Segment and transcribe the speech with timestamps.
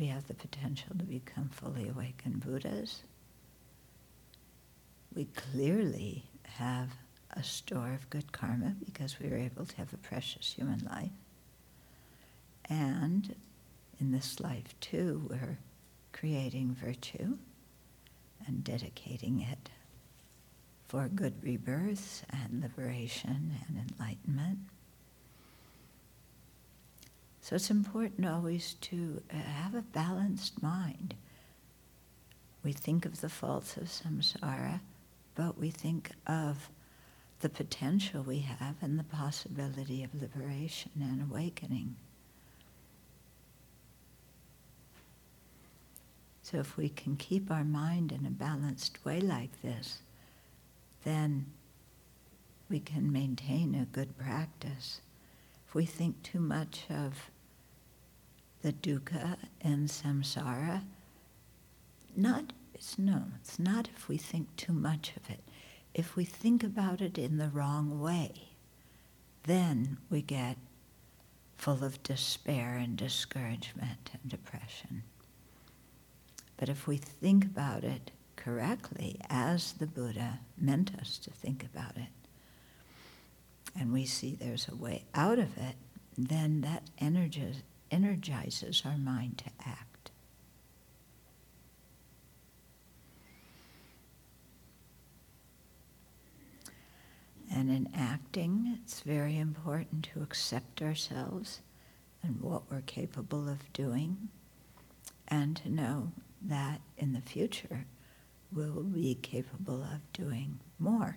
[0.00, 3.02] we have the potential to become fully awakened Buddhas.
[5.14, 6.88] We clearly have
[7.32, 11.10] a store of good karma because we were able to have a precious human life.
[12.64, 13.34] And
[14.00, 15.58] in this life, too, we're
[16.12, 17.36] creating virtue
[18.46, 19.68] and dedicating it
[20.88, 24.60] for good rebirth and liberation and enlightenment.
[27.40, 31.14] So it's important always to uh, have a balanced mind.
[32.62, 34.80] We think of the faults of samsara,
[35.34, 36.68] but we think of
[37.40, 41.96] the potential we have and the possibility of liberation and awakening.
[46.42, 50.02] So if we can keep our mind in a balanced way like this,
[51.04, 51.46] then
[52.68, 55.00] we can maintain a good practice.
[55.70, 57.30] If we think too much of
[58.62, 60.82] the dukkha and samsara,
[62.16, 65.44] not it's no, it's not if we think too much of it.
[65.94, 68.48] If we think about it in the wrong way,
[69.44, 70.56] then we get
[71.56, 75.04] full of despair and discouragement and depression.
[76.56, 81.96] But if we think about it correctly, as the Buddha meant us to think about
[81.96, 82.08] it,
[83.78, 85.76] and we see there's a way out of it,
[86.16, 90.10] then that energizes, energizes our mind to act.
[97.52, 101.60] And in acting, it's very important to accept ourselves
[102.22, 104.28] and what we're capable of doing,
[105.26, 106.12] and to know
[106.42, 107.86] that in the future
[108.52, 111.16] we'll be capable of doing more.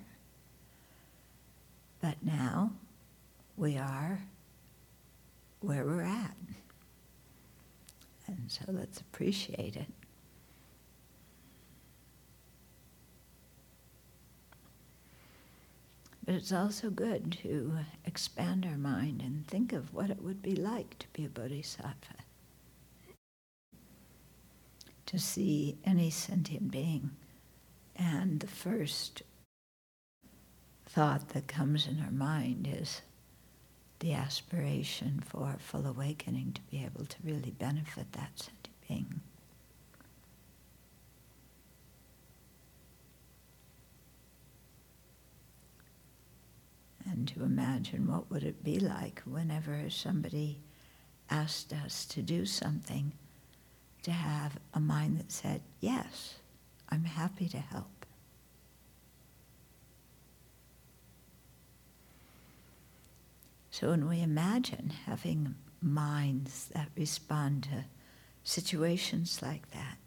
[2.04, 2.74] But now
[3.56, 4.20] we are
[5.62, 6.36] where we're at.
[8.28, 9.88] And so let's appreciate it.
[16.26, 17.72] But it's also good to
[18.06, 22.16] expand our mind and think of what it would be like to be a bodhisattva
[25.06, 27.12] to see any sentient being.
[27.96, 29.22] And the first
[30.94, 33.02] thought that comes in our mind is
[34.00, 39.22] the aspiration for full awakening to be able to really benefit that sentient being.
[47.06, 50.60] And to imagine what would it be like whenever somebody
[51.28, 53.14] asked us to do something
[54.04, 56.36] to have a mind that said, Yes,
[56.90, 57.93] I'm happy to help.
[63.74, 67.86] So when we imagine having minds that respond to
[68.44, 69.98] situations like that,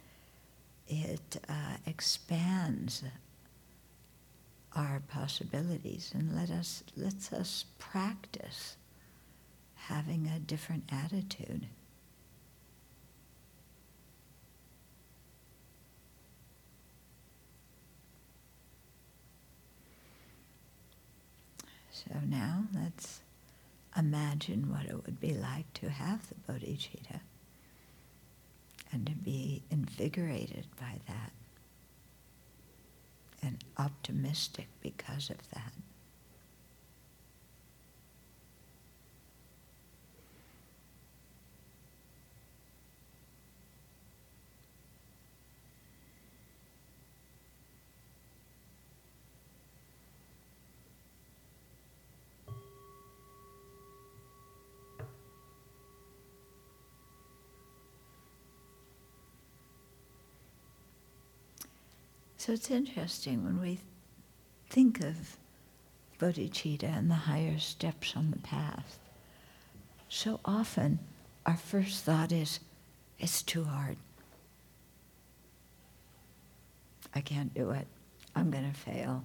[0.87, 3.03] it uh, expands
[4.77, 8.77] our possibilities and let us lets us practice
[9.75, 11.67] having a different attitude.
[21.91, 23.23] So now let's
[23.97, 27.21] imagine what it would be like to have the bodhicitta
[28.93, 31.33] and to be invigorated by that
[33.43, 35.73] and optimistic because of that.
[62.47, 63.81] So it's interesting when we
[64.71, 65.37] think of
[66.21, 69.01] bodhicitta and the higher steps on the path.
[70.09, 71.01] So often
[71.45, 72.61] our first thought is,
[73.19, 73.97] it's too hard.
[77.17, 77.89] I can't do it.
[78.37, 79.25] I'm going to fail.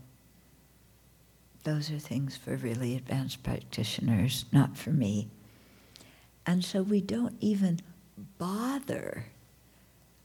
[1.64, 5.30] Those are things for really advanced practitioners, not for me.
[6.48, 7.82] And so we don't even
[8.40, 9.28] bother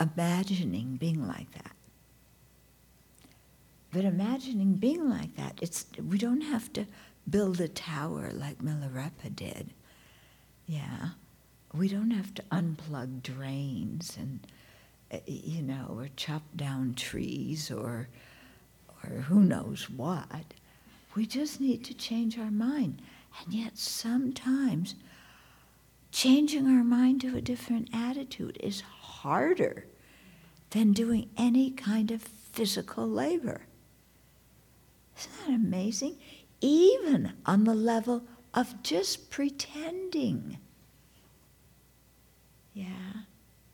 [0.00, 1.75] imagining being like that.
[3.92, 6.86] But imagining being like that, it's we don't have to
[7.28, 9.70] build a tower like Milarepa did.
[10.66, 11.10] Yeah.
[11.72, 14.46] We don't have to unplug drains and
[15.10, 18.08] eh, you know, or chop down trees or
[19.04, 20.54] or who knows what.
[21.14, 23.02] We just need to change our mind.
[23.44, 24.94] And yet sometimes
[26.10, 29.86] changing our mind to a different attitude is harder
[30.70, 33.62] than doing any kind of physical labor.
[35.18, 36.16] Isn't that amazing?
[36.60, 38.24] Even on the level
[38.54, 40.58] of just pretending.
[42.72, 43.24] Yeah,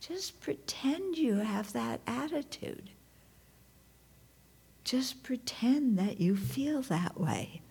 [0.00, 2.90] just pretend you have that attitude.
[4.84, 7.62] Just pretend that you feel that way.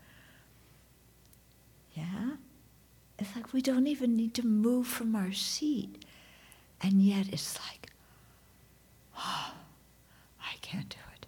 [1.94, 2.31] Yeah?
[3.19, 6.06] It's like we don't even need to move from our seat.
[6.81, 7.91] And yet it's like,
[9.18, 9.53] oh,
[10.41, 11.25] I can't do it.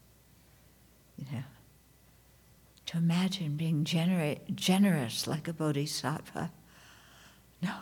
[1.17, 1.43] You know?
[2.93, 6.51] To imagine being genera- generous like a bodhisattva.
[7.59, 7.73] No.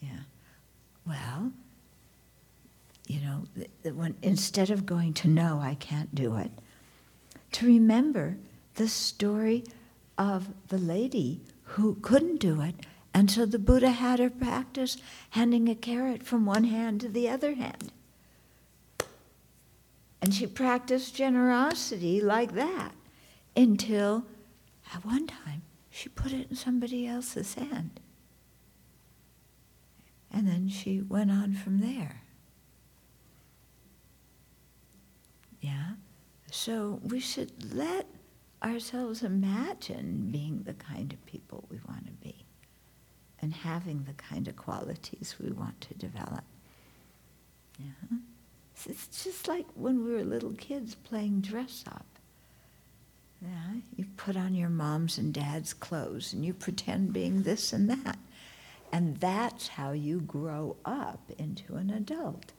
[0.00, 0.22] Yeah.
[1.06, 1.52] Well,
[3.06, 3.44] you know,
[3.92, 6.50] when, instead of going to no, I can't do it,
[7.52, 8.36] to remember
[8.74, 9.62] the story
[10.18, 12.74] of the lady who couldn't do it.
[13.14, 14.96] And so the Buddha had her practice
[15.30, 17.92] handing a carrot from one hand to the other hand.
[20.20, 22.92] And she practiced generosity like that
[23.56, 24.24] until
[24.94, 28.00] at one time she put it in somebody else's hand.
[30.30, 32.22] And then she went on from there.
[35.60, 35.92] Yeah?
[36.50, 38.06] So we should let
[38.62, 42.44] ourselves imagine being the kind of people we want to be
[43.40, 46.44] and having the kind of qualities we want to develop.
[47.78, 48.18] Yeah?
[48.86, 52.06] It's just like when we were little kids playing dress up.
[53.40, 57.88] Yeah, you put on your mom's and dad's clothes and you pretend being this and
[57.90, 58.18] that.
[58.92, 62.52] And that's how you grow up into an adult.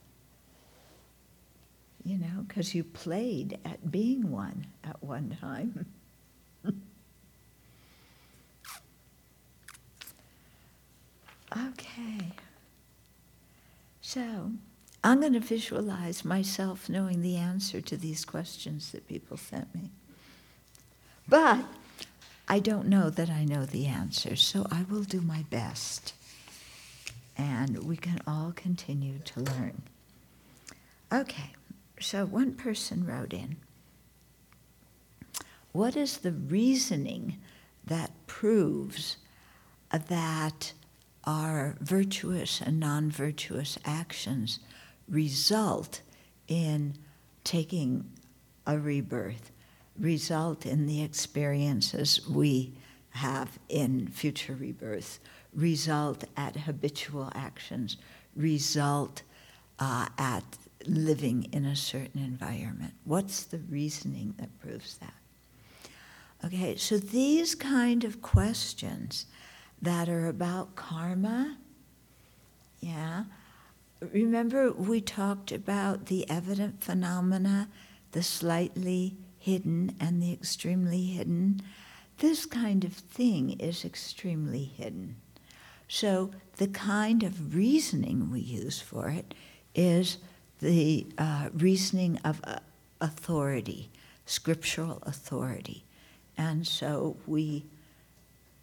[2.04, 5.86] You know, because you played at being one at one time.
[11.68, 12.32] okay.
[14.00, 14.52] So,
[15.02, 19.90] I'm going to visualize myself knowing the answer to these questions that people sent me.
[21.28, 21.64] But
[22.48, 26.14] I don't know that I know the answer, so I will do my best.
[27.38, 29.82] And we can all continue to learn.
[31.12, 31.52] Okay.
[32.00, 33.56] So one person wrote in
[35.72, 37.38] What is the reasoning
[37.84, 39.18] that proves
[39.92, 40.72] that
[41.24, 44.60] our virtuous and non virtuous actions
[45.10, 46.00] result
[46.48, 46.94] in
[47.44, 48.08] taking
[48.66, 49.50] a rebirth,
[49.98, 52.72] result in the experiences we
[53.10, 55.18] have in future rebirths,
[55.52, 57.96] result at habitual actions,
[58.36, 59.22] result
[59.78, 60.44] uh, at
[60.86, 62.94] living in a certain environment?
[63.04, 65.14] What's the reasoning that proves that?
[66.44, 69.26] Okay, so these kind of questions
[69.82, 71.58] that are about karma,
[72.80, 73.24] yeah.
[74.00, 77.68] Remember, we talked about the evident phenomena,
[78.12, 81.60] the slightly hidden and the extremely hidden.
[82.18, 85.16] This kind of thing is extremely hidden.
[85.88, 89.34] So, the kind of reasoning we use for it
[89.74, 90.18] is
[90.60, 92.58] the uh, reasoning of uh,
[93.00, 93.90] authority,
[94.26, 95.84] scriptural authority.
[96.36, 97.66] And so we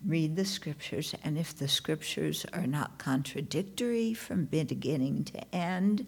[0.06, 6.06] read the scriptures, and if the scriptures are not contradictory from beginning to end,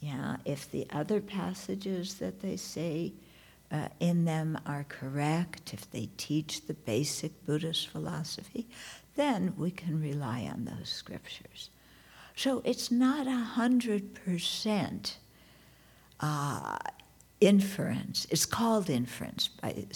[0.00, 3.12] yeah, if the other passages that they say
[3.70, 8.66] uh, in them are correct, if they teach the basic Buddhist philosophy,
[9.16, 11.70] then we can rely on those scriptures.
[12.36, 15.18] So it's not a hundred percent
[16.20, 16.78] uh,
[17.40, 18.26] inference.
[18.30, 19.86] It's called inference by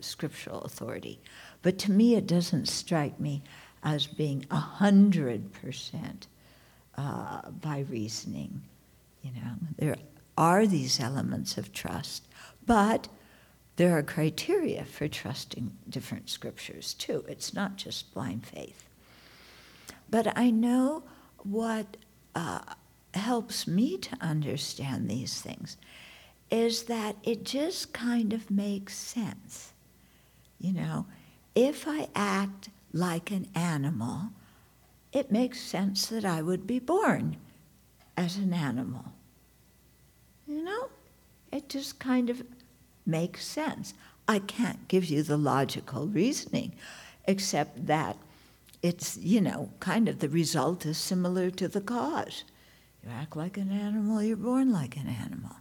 [0.00, 1.20] scriptural authority,
[1.62, 3.42] but to me it doesn't strike me
[3.82, 6.26] as being a hundred percent
[6.96, 8.62] uh, by reasoning.
[9.22, 9.96] You know, there
[10.36, 12.26] are these elements of trust,
[12.66, 13.08] but
[13.76, 17.24] there are criteria for trusting different scriptures too.
[17.28, 18.84] It's not just blind faith.
[20.10, 21.04] But I know
[21.38, 21.96] what
[22.34, 22.60] uh,
[23.14, 25.76] helps me to understand these things
[26.50, 29.72] is that it just kind of makes sense.
[30.60, 31.06] You know,
[31.54, 34.30] if I act like an animal,
[35.12, 37.36] it makes sense that I would be born
[38.16, 39.04] as an animal.
[40.46, 40.88] You know,
[41.52, 42.42] it just kind of
[43.06, 43.94] makes sense.
[44.28, 46.74] I can't give you the logical reasoning,
[47.26, 48.16] except that
[48.82, 52.44] it's, you know, kind of the result is similar to the cause.
[53.04, 55.56] You act like an animal, you're born like an animal.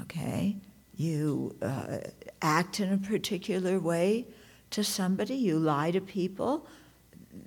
[0.00, 0.56] Okay?
[0.96, 1.98] You uh,
[2.42, 4.26] act in a particular way
[4.70, 6.66] to somebody, you lie to people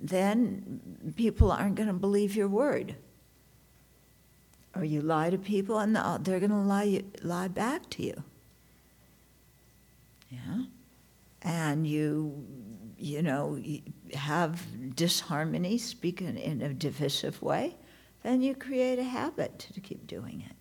[0.00, 2.96] then people aren't going to believe your word.
[4.74, 8.22] Or you lie to people and uh, they're going to lie, lie back to you.
[10.30, 10.62] Yeah?
[11.42, 12.46] And you,
[12.96, 13.60] you know,
[14.14, 14.62] have
[14.96, 17.76] disharmony, speak in, in a divisive way,
[18.22, 20.56] then you create a habit to keep doing it.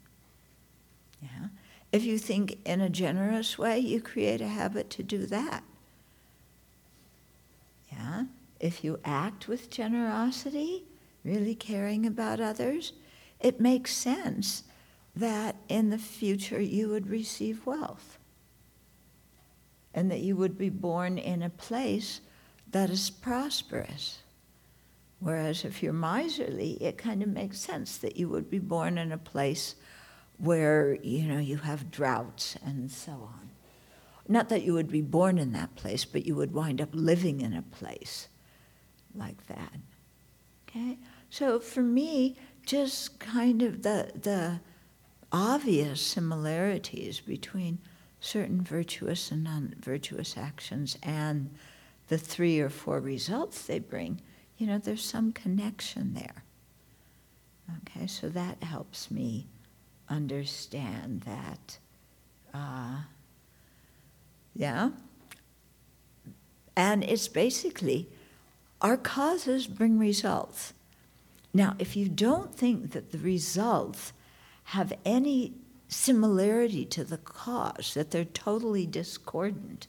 [1.22, 1.48] Yeah?
[1.92, 5.64] If you think in a generous way, you create a habit to do that.
[8.60, 10.86] If you act with generosity,
[11.24, 12.94] really caring about others,
[13.40, 14.64] it makes sense
[15.16, 18.18] that in the future you would receive wealth
[19.94, 22.22] and that you would be born in a place
[22.72, 24.20] that is prosperous.
[25.20, 29.12] Whereas if you're miserly, it kind of makes sense that you would be born in
[29.12, 29.76] a place
[30.38, 33.51] where you know you have droughts and so on.
[34.32, 37.42] Not that you would be born in that place, but you would wind up living
[37.42, 38.30] in a place
[39.14, 39.74] like that.
[40.70, 40.98] Okay?
[41.30, 44.62] So for me, just kind of the the
[45.34, 47.80] obvious similarities between
[48.22, 51.50] certain virtuous and non-virtuous actions and
[52.08, 54.22] the three or four results they bring,
[54.58, 56.44] you know, there's some connection there.
[57.82, 59.48] Okay, so that helps me
[60.08, 61.80] understand that.
[62.54, 63.02] Uh,
[64.56, 64.92] yeah?
[66.76, 68.08] And it's basically
[68.82, 70.74] our causes bring results.
[71.54, 74.14] Now, if you don't think that the results
[74.66, 75.54] have any
[75.88, 79.88] similarity to the cause, that they're totally discordant,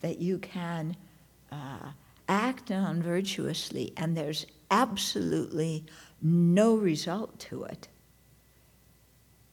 [0.00, 0.96] that you can
[1.52, 1.90] uh,
[2.28, 5.84] act non virtuously and there's absolutely
[6.22, 7.88] no result to it,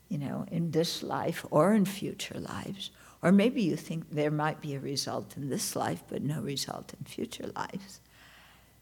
[0.08, 2.90] you know, in this life or in future lives.
[3.26, 6.94] Or maybe you think there might be a result in this life, but no result
[6.96, 8.00] in future lives.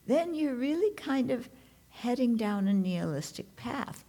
[0.07, 1.49] Then you're really kind of
[1.89, 4.05] heading down a nihilistic path.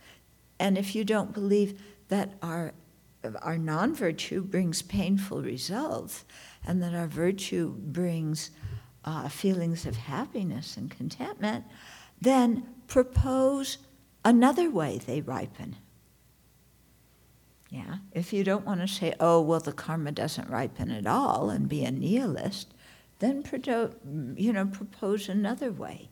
[0.60, 2.74] And if you don't believe that our,
[3.42, 6.26] our non virtue brings painful results
[6.66, 8.52] and that our virtue brings
[9.06, 11.64] uh, feelings of happiness and contentment,
[12.20, 13.78] then propose
[14.26, 15.78] another way they ripen.
[17.76, 21.50] Yeah, if you don't want to say, oh, well, the karma doesn't ripen at all
[21.50, 22.74] and be a nihilist,
[23.20, 23.44] then
[24.38, 26.08] you know, propose another way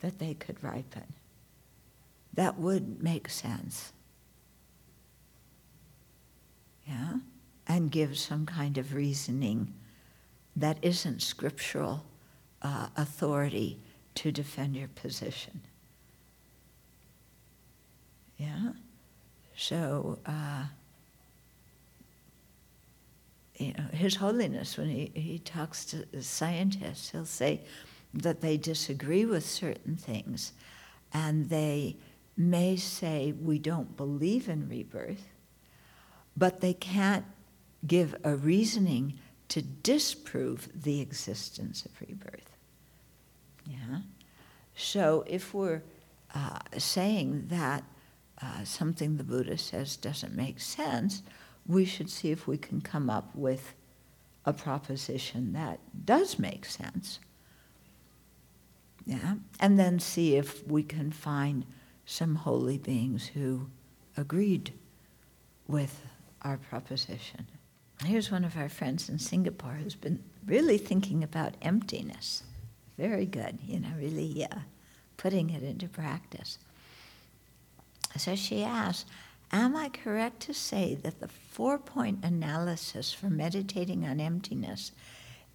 [0.00, 1.04] that they could ripen.
[2.34, 3.92] That would make sense.
[6.88, 7.18] Yeah?
[7.68, 9.72] And give some kind of reasoning
[10.56, 12.04] that isn't scriptural
[12.62, 13.78] uh, authority
[14.16, 15.60] to defend your position.
[18.36, 18.72] Yeah?
[19.54, 20.64] So, uh,
[23.68, 27.60] know, His Holiness, when he, he talks to scientists, he'll say
[28.14, 30.52] that they disagree with certain things
[31.12, 31.96] and they
[32.36, 35.28] may say, We don't believe in rebirth,
[36.36, 37.24] but they can't
[37.86, 42.56] give a reasoning to disprove the existence of rebirth.
[43.66, 44.00] Yeah?
[44.76, 45.82] So if we're
[46.34, 47.84] uh, saying that
[48.40, 51.22] uh, something the Buddha says doesn't make sense,
[51.66, 53.74] we should see if we can come up with
[54.44, 57.20] a proposition that does make sense.
[59.06, 59.34] Yeah?
[59.58, 61.64] And then see if we can find
[62.06, 63.68] some holy beings who
[64.16, 64.72] agreed
[65.68, 66.02] with
[66.42, 67.46] our proposition.
[68.04, 72.42] Here's one of our friends in Singapore who's been really thinking about emptiness.
[72.96, 74.58] Very good, you know, really uh,
[75.16, 76.58] putting it into practice.
[78.16, 79.06] So she asked,
[79.52, 84.92] Am I correct to say that the four point analysis for meditating on emptiness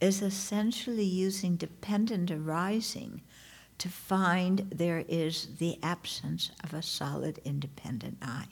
[0.02, 3.22] is essentially using dependent arising
[3.78, 8.48] to find there is the absence of a solid independent I?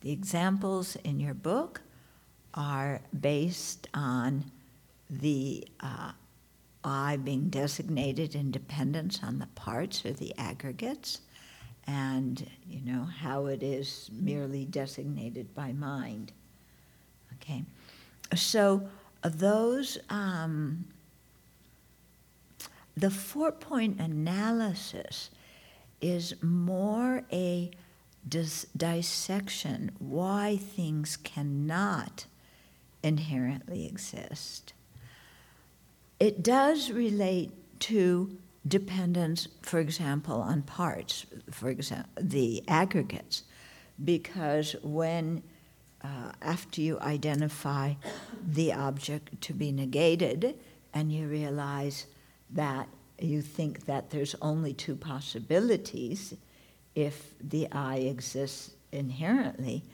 [0.00, 1.80] The examples in your book
[2.54, 4.52] are based on
[5.10, 6.12] the uh,
[6.84, 11.20] I being designated in dependence on the parts or the aggregates,
[11.86, 16.32] and you know how it is merely designated by mind.
[17.34, 17.62] Okay,
[18.34, 18.88] so
[19.22, 20.86] those um,
[22.96, 25.30] the four point analysis
[26.00, 27.70] is more a
[28.28, 32.26] dis- dissection why things cannot
[33.02, 34.72] inherently exist.
[36.18, 43.44] It does relate to dependence, for example, on parts, for example, the aggregates,
[44.02, 45.42] because when
[46.02, 47.94] uh, after you identify
[48.46, 50.54] the object to be negated
[50.92, 52.06] and you realize
[52.50, 56.34] that you think that there's only two possibilities
[56.94, 59.84] if the I exists inherently,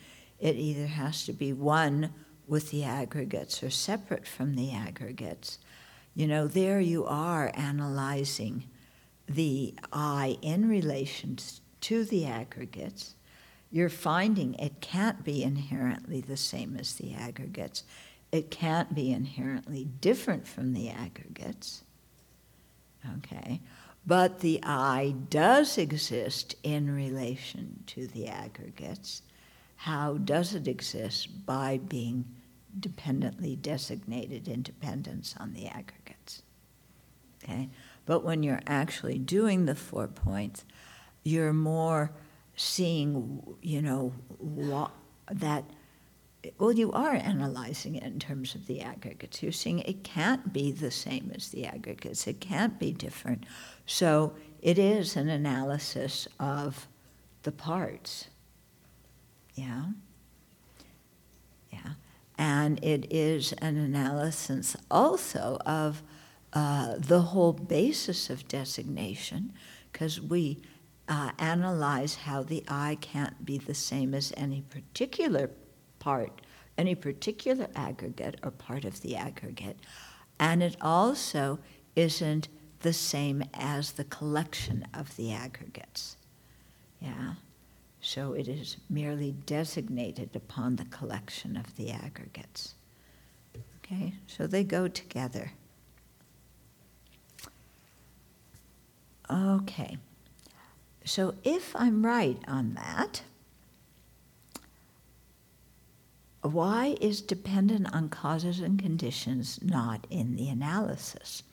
[0.40, 2.12] it either has to be one
[2.46, 5.58] with the aggregates or separate from the aggregates.
[6.14, 8.64] You know, there you are analyzing
[9.26, 11.38] the I in relation
[11.82, 13.14] to the aggregates.
[13.70, 17.84] You're finding it can't be inherently the same as the aggregates.
[18.30, 21.82] It can't be inherently different from the aggregates.
[23.16, 23.60] Okay?
[24.06, 29.22] But the I does exist in relation to the aggregates.
[29.76, 31.46] How does it exist?
[31.46, 32.24] By being
[32.78, 36.42] dependently designated independence on the aggregates.
[37.42, 37.68] Okay?
[38.06, 40.64] But when you're actually doing the four points,
[41.22, 42.12] you're more
[42.56, 44.12] seeing, you know,
[45.30, 45.64] that
[46.58, 49.42] well, you are analyzing it in terms of the aggregates.
[49.42, 53.44] You're seeing it can't be the same as the aggregates, it can't be different.
[53.86, 56.88] So it is an analysis of
[57.44, 58.28] the parts.
[59.54, 59.84] Yeah?
[61.72, 61.92] Yeah.
[62.38, 66.02] And it is an analysis also of
[66.52, 69.52] uh, the whole basis of designation,
[69.92, 70.62] because we
[71.08, 75.50] uh, analyze how the I can't be the same as any particular
[75.98, 76.40] part,
[76.76, 79.78] any particular aggregate or part of the aggregate.
[80.38, 81.58] And it also
[81.94, 82.48] isn't
[82.80, 86.16] the same as the collection of the aggregates.
[87.00, 87.34] Yeah?
[88.02, 92.74] So it is merely designated upon the collection of the aggregates.
[93.78, 94.14] Okay?
[94.26, 95.52] So they go together.
[99.30, 99.98] Okay.
[101.04, 103.22] So if I'm right on that,
[106.42, 111.44] why is dependent on causes and conditions not in the analysis?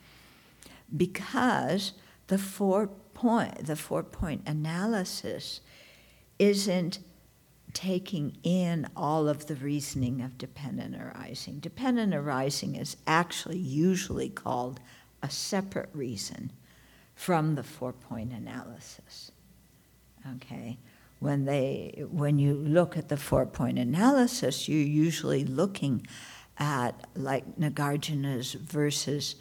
[0.96, 1.94] Because
[2.26, 5.62] the four point, the four point analysis
[6.40, 7.00] isn't
[7.74, 11.60] taking in all of the reasoning of dependent arising.
[11.60, 14.80] Dependent arising is actually usually called
[15.22, 16.52] a separate reason
[17.14, 19.32] from the four point analysis.
[20.36, 20.80] Okay?
[21.20, 26.08] when they when you look at the four point analysis, you're usually looking
[26.58, 29.36] at like Nagarjuna's verses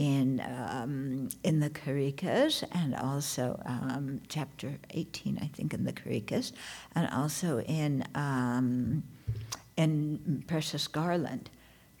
[0.00, 6.52] in um, in the Karikas and also um, chapter 18, I think, in the Karikas,
[6.94, 9.02] and also in um,
[9.76, 11.50] in Precious Garland,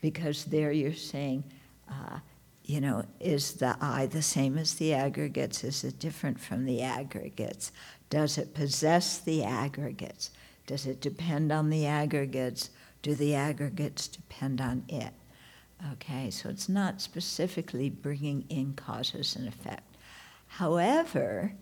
[0.00, 1.44] because there you're saying.
[1.88, 2.20] Uh,
[2.64, 5.64] you know, is the I the same as the aggregates?
[5.64, 7.72] Is it different from the aggregates?
[8.10, 10.30] Does it possess the aggregates?
[10.66, 12.70] Does it depend on the aggregates?
[13.02, 15.12] Do the aggregates depend on it?
[15.92, 19.96] Okay, so it's not specifically bringing in causes and effect.
[20.46, 21.54] However,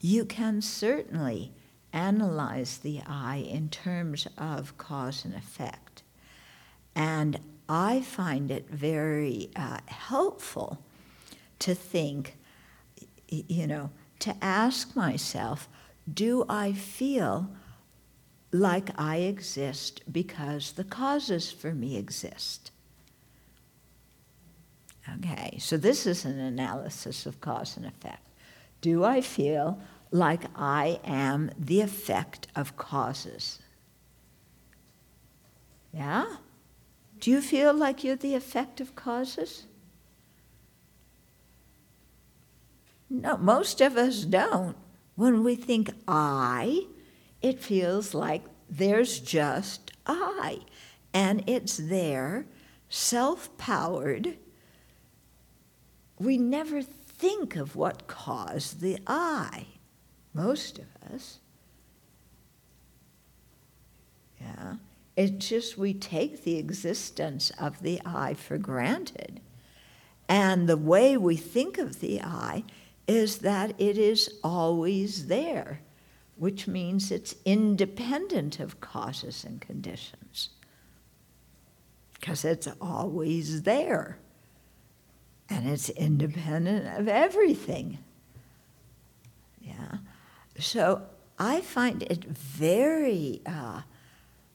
[0.00, 1.52] you can certainly
[1.92, 6.02] analyze the I in terms of cause and effect.
[6.94, 10.82] And I find it very uh, helpful
[11.60, 12.36] to think,
[13.28, 15.68] you know, to ask myself
[16.12, 17.50] do I feel
[18.52, 22.70] like I exist because the causes for me exist?
[25.14, 28.26] Okay, so this is an analysis of cause and effect.
[28.80, 33.60] Do I feel like I am the effect of causes?
[35.92, 36.26] Yeah?
[37.20, 39.66] Do you feel like you're the effect of causes?
[43.08, 44.76] No, most of us don't.
[45.14, 46.86] When we think I,
[47.40, 50.60] it feels like there's just I,
[51.14, 52.46] and it's there,
[52.88, 54.36] self powered.
[56.18, 59.66] We never think of what caused the I,
[60.32, 61.38] most of us.
[64.40, 64.76] Yeah.
[65.16, 69.40] It's just we take the existence of the I for granted.
[70.28, 72.64] And the way we think of the I
[73.06, 75.80] is that it is always there,
[76.36, 80.50] which means it's independent of causes and conditions.
[82.14, 84.18] Because it's always there.
[85.48, 87.98] And it's independent of everything.
[89.60, 89.98] Yeah.
[90.58, 91.02] So
[91.38, 93.82] I find it very uh,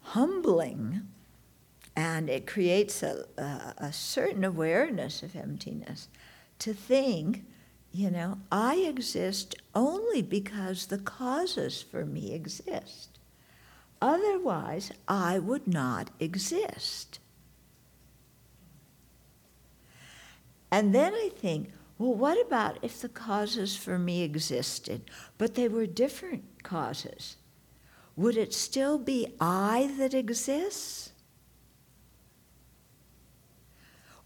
[0.01, 1.07] humbling
[1.95, 6.07] and it creates a, a, a certain awareness of emptiness
[6.59, 7.43] to think
[7.93, 13.19] you know, I exist only because the causes for me exist.
[14.01, 17.19] Otherwise, I would not exist.
[20.71, 25.67] And then I think, well, what about if the causes for me existed, but they
[25.67, 27.35] were different causes?
[28.15, 31.11] Would it still be I that exists?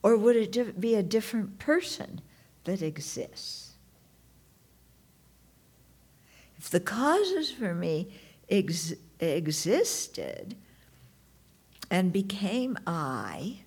[0.03, 2.21] Or would it be a different person
[2.65, 3.73] that exists?
[6.57, 8.13] If the causes for me
[8.49, 10.55] ex- existed
[11.89, 13.61] and became I,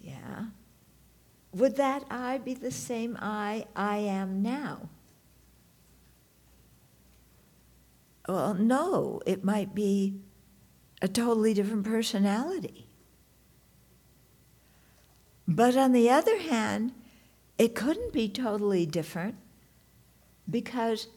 [0.00, 0.46] yeah,
[1.52, 4.88] would that I be the same I I am now?
[8.28, 10.20] Well, no, it might be
[11.00, 12.86] a totally different personality.
[15.46, 16.92] But on the other hand,
[17.56, 19.36] it couldn't be totally different
[20.48, 21.08] because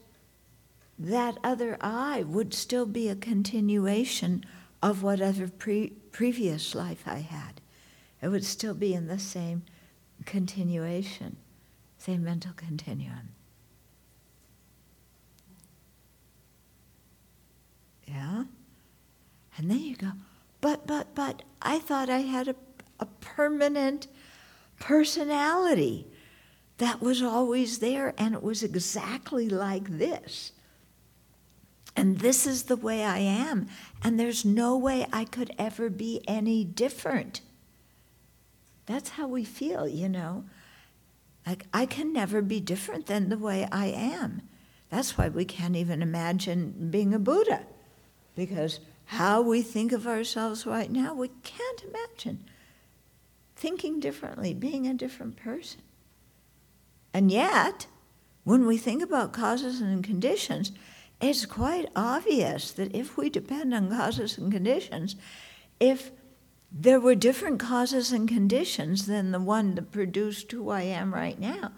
[0.98, 4.46] that other I would still be a continuation
[4.82, 7.60] of whatever pre- previous life I had.
[8.22, 9.64] It would still be in the same
[10.26, 11.38] continuation,
[11.98, 13.30] same mental continuum.
[18.08, 18.44] Yeah?
[19.58, 20.12] And then you go,
[20.60, 22.56] but, but, but, I thought I had a,
[23.00, 24.08] a permanent
[24.80, 26.08] personality
[26.78, 30.52] that was always there and it was exactly like this.
[31.96, 33.68] And this is the way I am,
[34.02, 37.42] and there's no way I could ever be any different.
[38.92, 40.44] That's how we feel, you know.
[41.48, 44.42] Like, I can never be different than the way I am.
[44.90, 47.66] That's why we can't even imagine being a Buddha,
[48.36, 52.44] because how we think of ourselves right now, we can't imagine
[53.56, 55.82] thinking differently, being a different person.
[57.14, 57.88] And yet,
[58.44, 60.74] when we think about causes and conditions,
[61.22, 65.16] it's quite obvious that if we depend on causes and conditions,
[65.80, 66.12] if
[66.72, 71.40] there were different causes and conditions than the one that produced who I am right
[71.40, 71.72] now,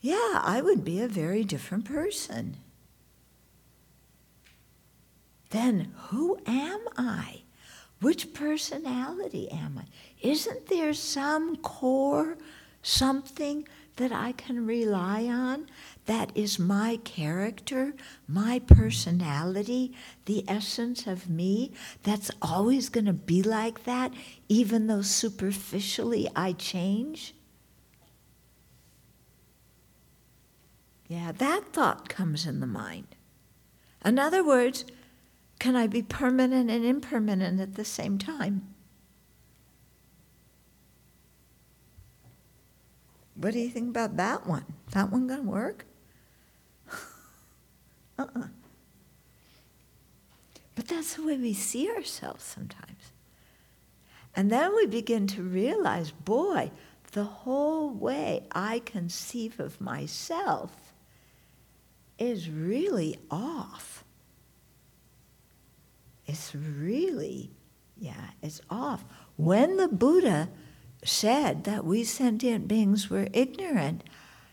[0.00, 2.56] yeah, I would be a very different person.
[5.50, 7.42] Then who am I?
[8.00, 9.86] Which personality am I?
[10.20, 12.38] Isn't there some core,
[12.82, 15.66] something that I can rely on
[16.08, 17.94] that is my character,
[18.26, 19.94] my personality,
[20.24, 21.70] the essence of me,
[22.02, 24.14] that's always going to be like that,
[24.48, 27.34] even though superficially I change?
[31.08, 33.08] Yeah, that thought comes in the mind.
[34.02, 34.86] In other words,
[35.58, 38.74] can I be permanent and impermanent at the same time?
[43.34, 44.64] What do you think about that one?
[44.92, 45.84] That one gonna work?
[48.18, 48.48] Uh-uh.
[50.74, 53.12] But that's the way we see ourselves sometimes.
[54.36, 56.70] And then we begin to realize, boy,
[57.12, 60.92] the whole way I conceive of myself
[62.18, 64.04] is really off.
[66.26, 67.50] It's really,
[67.98, 69.04] yeah, it's off.
[69.36, 70.50] When the Buddha
[71.02, 74.04] said that we sentient beings were ignorant,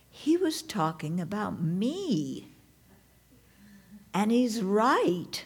[0.10, 2.47] he was talking about me.
[4.15, 5.45] And he's right.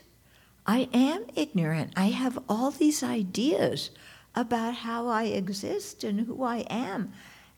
[0.65, 1.91] I am ignorant.
[1.97, 3.89] I have all these ideas
[4.33, 7.11] about how I exist and who I am.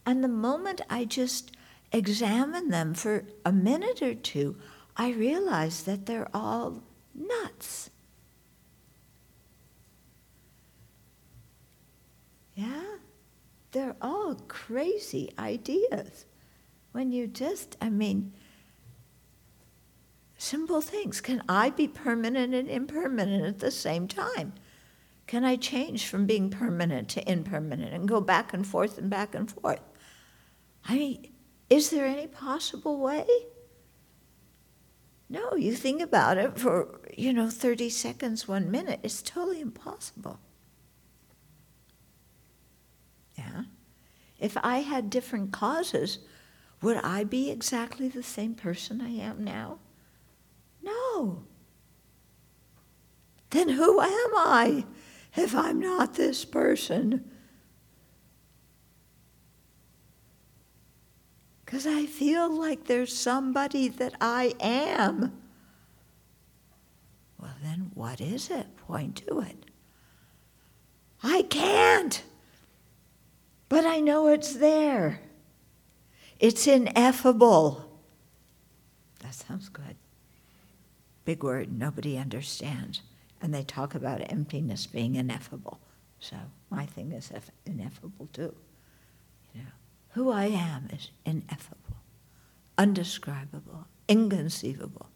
[0.07, 1.51] And the moment I just
[1.91, 4.55] examine them for a minute or two,
[4.97, 6.81] I realize that they're all
[7.13, 7.91] nuts.
[12.55, 12.91] Yeah?
[13.71, 16.25] they're all crazy ideas.
[16.91, 18.33] When you just, I mean,
[20.41, 21.21] simple things.
[21.21, 24.53] Can I be permanent and impermanent at the same time?
[25.27, 29.35] Can I change from being permanent to impermanent and go back and forth and back
[29.35, 29.81] and forth?
[30.83, 31.31] I mean,
[31.69, 33.27] is there any possible way?
[35.29, 38.99] No, you think about it for, you know, 30 seconds, one minute.
[39.03, 40.39] It's totally impossible.
[43.37, 43.63] Yeah.
[44.39, 46.17] If I had different causes,
[46.81, 49.77] would I be exactly the same person I am now?
[50.81, 51.43] No.
[53.49, 54.85] Then who am I
[55.35, 57.29] if I'm not this person?
[61.65, 65.33] Because I feel like there's somebody that I am.
[67.39, 68.67] Well, then what is it?
[68.87, 69.65] Point to it.
[71.23, 72.23] I can't
[73.71, 75.21] but I know it's there.
[76.41, 77.89] It's ineffable.
[79.19, 79.95] That sounds good.
[81.25, 83.01] Big word, nobody understands.
[83.41, 85.79] And they talk about emptiness being ineffable.
[86.19, 86.35] So
[86.69, 87.31] my thing is
[87.65, 88.53] ineffable too.
[89.53, 89.71] You know,
[90.11, 91.97] Who I am is ineffable,
[92.77, 95.09] undescribable, inconceivable.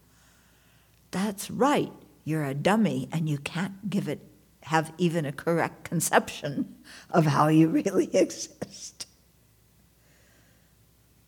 [1.12, 1.94] That's right.
[2.24, 4.20] You're a dummy and you can't give it
[4.66, 6.76] have even a correct conception
[7.12, 9.06] of how you really exist.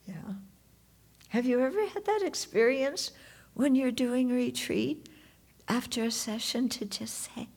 [0.08, 0.34] Yeah.
[1.30, 3.12] Have you ever had that experience
[3.58, 5.10] when you're doing retreat
[5.68, 7.50] after a session to just say,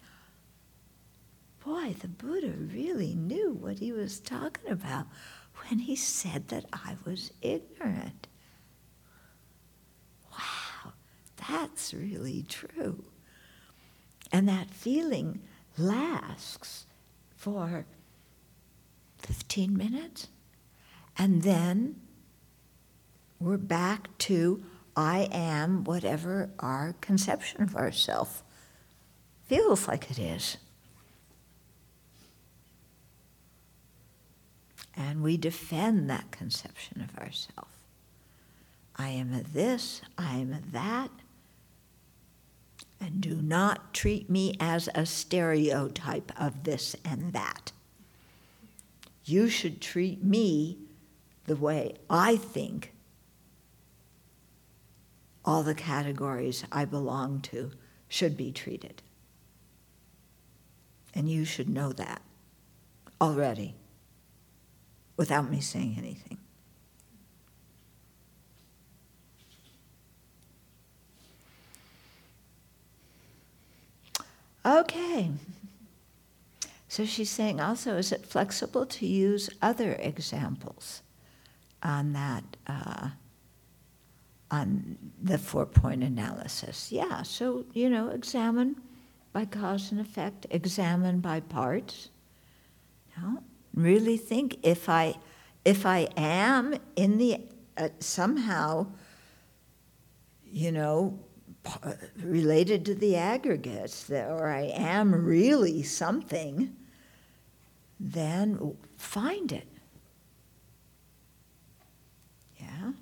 [1.63, 5.05] Boy, the Buddha really knew what he was talking about
[5.67, 8.29] when he said that I was ignorant.
[10.33, 10.95] Wow,
[11.37, 13.05] that's really true.
[14.33, 15.43] And that feeling
[15.77, 16.87] lasts
[17.37, 17.85] for
[19.19, 20.29] 15 minutes.
[21.19, 22.01] And then
[23.39, 24.63] we're back to
[25.01, 28.43] I am whatever our conception of ourself
[29.47, 30.59] feels like it is.
[34.95, 37.69] And we defend that conception of ourself.
[38.95, 41.11] I am a this, I am a that,
[43.01, 47.73] and do not treat me as a stereotype of this and that.
[49.25, 50.77] You should treat me
[51.47, 52.93] the way I think
[55.45, 57.73] all the categories I belong to
[58.09, 59.03] should be treated.
[61.15, 62.23] And you should know that
[63.21, 63.75] already
[65.17, 66.39] without me saying anything.
[74.65, 75.31] Okay.
[76.89, 81.03] So she's saying also, is it flexible to use other examples
[81.83, 83.11] on that, uh,
[84.51, 86.91] on the four point analysis?
[86.91, 88.77] Yeah, so, you know, examine
[89.33, 92.11] by cause and effect, examine by parts.
[93.17, 93.43] No?
[93.75, 95.15] Really think if I,
[95.65, 97.41] if I am in the,
[97.77, 98.87] uh, somehow,
[100.45, 101.19] you know,
[102.23, 106.75] related to the aggregates, or I am really something,
[107.99, 109.69] then find it.
[112.59, 112.93] Yeah?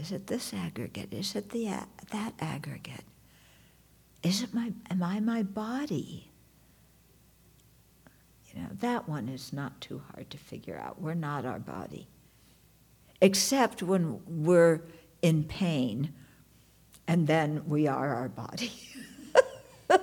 [0.00, 1.12] Is it this aggregate?
[1.12, 3.04] Is it the uh, that aggregate?
[4.22, 6.30] Is it my am I my body?
[8.46, 11.00] You know, that one is not too hard to figure out.
[11.00, 12.08] We're not our body.
[13.20, 14.82] Except when we're
[15.20, 16.12] in pain
[17.06, 18.72] and then we are our body.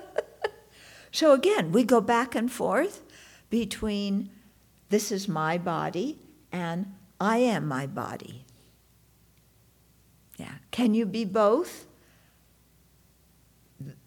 [1.12, 3.02] so again, we go back and forth
[3.50, 4.30] between
[4.90, 6.20] this is my body
[6.52, 8.45] and I am my body.
[10.38, 10.54] Yeah.
[10.72, 11.88] Can you be both?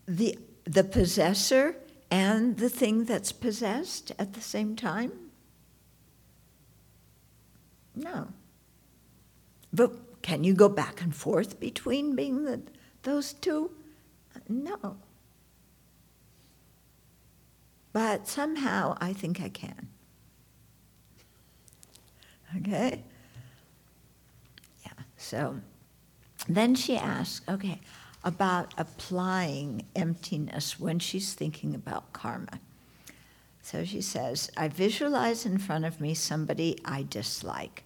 [0.06, 1.76] The, the possessor
[2.10, 5.12] and the thing that's possessed at the same time?
[7.94, 8.28] No.
[9.72, 12.62] But can you go back and forth between being the
[13.02, 13.70] those two?
[14.48, 14.96] No.
[17.92, 19.88] But somehow I think I can.
[22.56, 23.02] Okay?
[24.84, 25.60] Yeah, so
[26.46, 27.80] then she asks, okay,
[28.22, 32.60] about applying emptiness when she's thinking about karma.
[33.62, 37.84] So she says, I visualize in front of me somebody I dislike.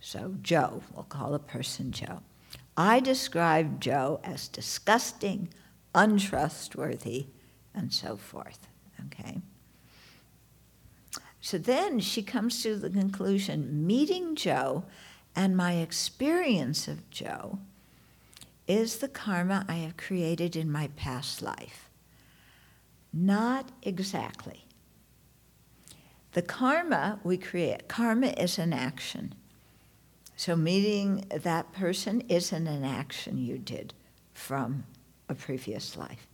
[0.00, 2.20] So, Joe, we'll call the person Joe.
[2.76, 5.48] I describe Joe as disgusting,
[5.94, 7.26] untrustworthy,
[7.74, 8.66] and so forth.
[9.06, 9.40] Okay?
[11.40, 14.84] So then she comes to the conclusion meeting Joe
[15.34, 17.58] and my experience of Joe
[18.68, 21.90] is the karma I have created in my past life.
[23.12, 24.64] Not exactly.
[26.32, 29.34] The karma we create, karma is an action.
[30.36, 33.92] So meeting that person isn't an action you did
[34.32, 34.84] from
[35.28, 36.26] a previous life.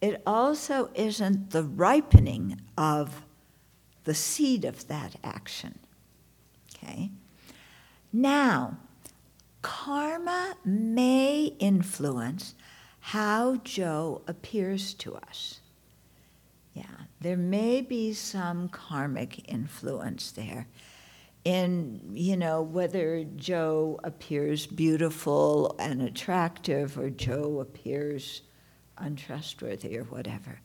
[0.00, 3.22] It also isn't the ripening of
[4.04, 5.78] the seed of that action.
[6.74, 7.10] Okay?
[8.12, 8.78] Now,
[9.62, 12.54] karma may influence
[13.00, 15.60] how Joe appears to us.
[16.74, 16.84] Yeah,
[17.20, 20.66] there may be some karmic influence there
[21.44, 28.42] in you know whether Joe appears beautiful and attractive or Joe appears
[28.98, 30.60] untrustworthy or whatever.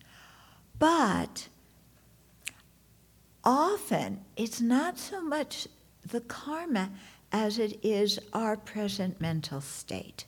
[0.78, 1.48] But
[3.42, 5.68] often it's not so much
[6.06, 6.90] the karma
[7.32, 10.24] as it is our present mental state.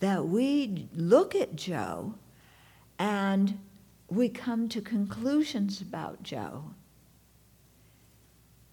[0.00, 2.14] That we look at Joe
[2.98, 3.58] and
[4.08, 6.74] we come to conclusions about Joe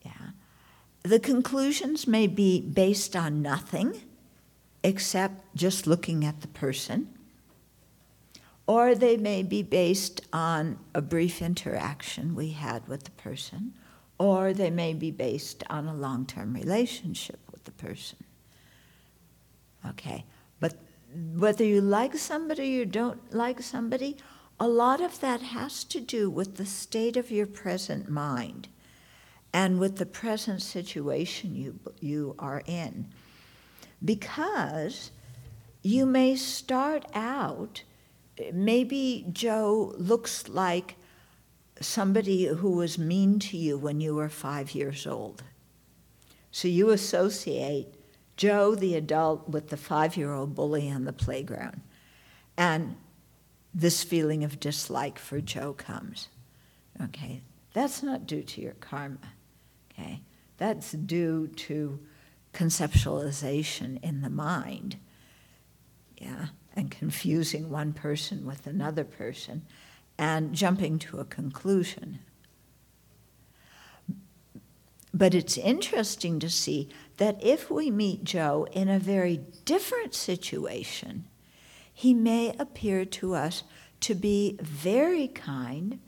[0.03, 0.29] Yeah.
[1.03, 4.01] the conclusions may be based on nothing
[4.83, 7.09] except just looking at the person,
[8.67, 13.73] or they may be based on a brief interaction we had with the person,
[14.17, 18.17] or they may be based on a long term relationship with the person.
[19.89, 20.25] Okay,
[20.59, 20.75] but
[21.35, 24.17] whether you like somebody or don't like somebody,
[24.59, 28.69] a lot of that has to do with the state of your present mind
[29.53, 33.07] and with the present situation you, you are in.
[34.03, 35.11] Because
[35.81, 37.83] you may start out,
[38.53, 40.95] maybe Joe looks like
[41.81, 45.43] somebody who was mean to you when you were five years old.
[46.51, 47.87] So you associate
[48.37, 51.81] Joe, the adult, with the five year old bully on the playground.
[52.57, 52.95] And
[53.73, 56.29] this feeling of dislike for Joe comes.
[57.03, 57.41] Okay,
[57.73, 59.17] that's not due to your karma.
[59.91, 60.21] Okay,
[60.57, 61.99] that's due to
[62.53, 64.97] conceptualization in the mind.
[66.17, 69.63] Yeah, and confusing one person with another person
[70.17, 72.19] and jumping to a conclusion.
[75.13, 81.25] But it's interesting to see that if we meet Joe in a very different situation,
[81.93, 83.63] he may appear to us
[84.01, 85.99] to be very kind,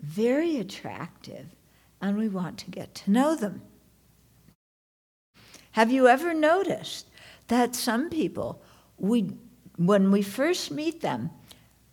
[0.00, 1.46] very attractive,
[2.00, 3.62] and we want to get to know them.
[5.72, 7.06] Have you ever noticed
[7.46, 8.60] that some people,
[8.96, 9.36] we,
[9.76, 11.30] when we first meet them,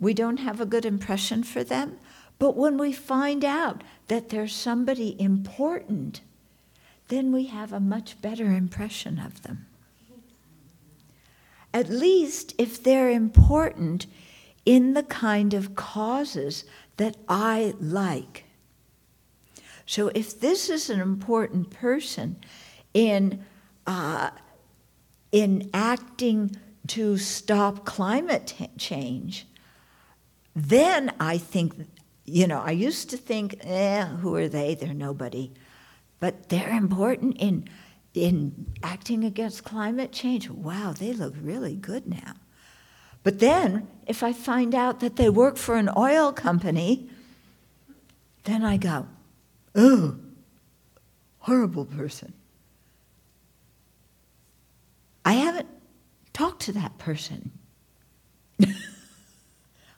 [0.06, 1.98] we don't have a good impression for them,
[2.38, 6.22] but when we find out that there's somebody important,
[7.08, 9.65] then we have a much better impression of them.
[11.74, 14.06] At least if they're important
[14.63, 16.65] in the kind of causes
[16.98, 18.46] that I like.
[19.88, 22.36] So if this is an important person
[22.94, 23.44] in,
[23.88, 24.30] uh,
[25.32, 26.56] in acting
[26.89, 29.48] to stop climate t- change,
[30.56, 31.74] then I think,
[32.24, 34.76] you know, I used to think, eh, who are they?
[34.76, 35.52] They're nobody.
[36.20, 37.68] But they're important in,
[38.13, 40.50] in acting against climate change.
[40.50, 42.36] Wow, they look really good now.
[43.24, 47.10] But then, if I find out that they work for an oil company,
[48.46, 49.08] then I go,
[49.76, 50.15] oh,
[51.39, 52.34] horrible person.
[55.26, 55.68] I haven't
[56.34, 57.52] talked to that person.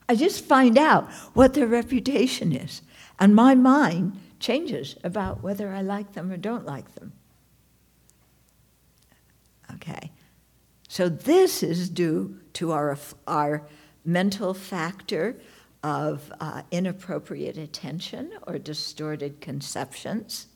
[0.10, 2.82] I just find out what their reputation is.
[3.20, 7.14] And my mind changes about whether I like them or don't like them.
[9.74, 10.12] Okay.
[10.88, 13.68] So this is due to our, our
[14.06, 15.40] mental factor
[15.84, 20.48] of uh, inappropriate attention or distorted conceptions.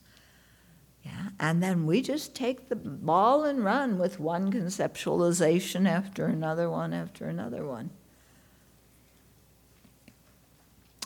[1.04, 6.70] Yeah, and then we just take the ball and run with one conceptualization after another
[6.70, 7.90] one after another one.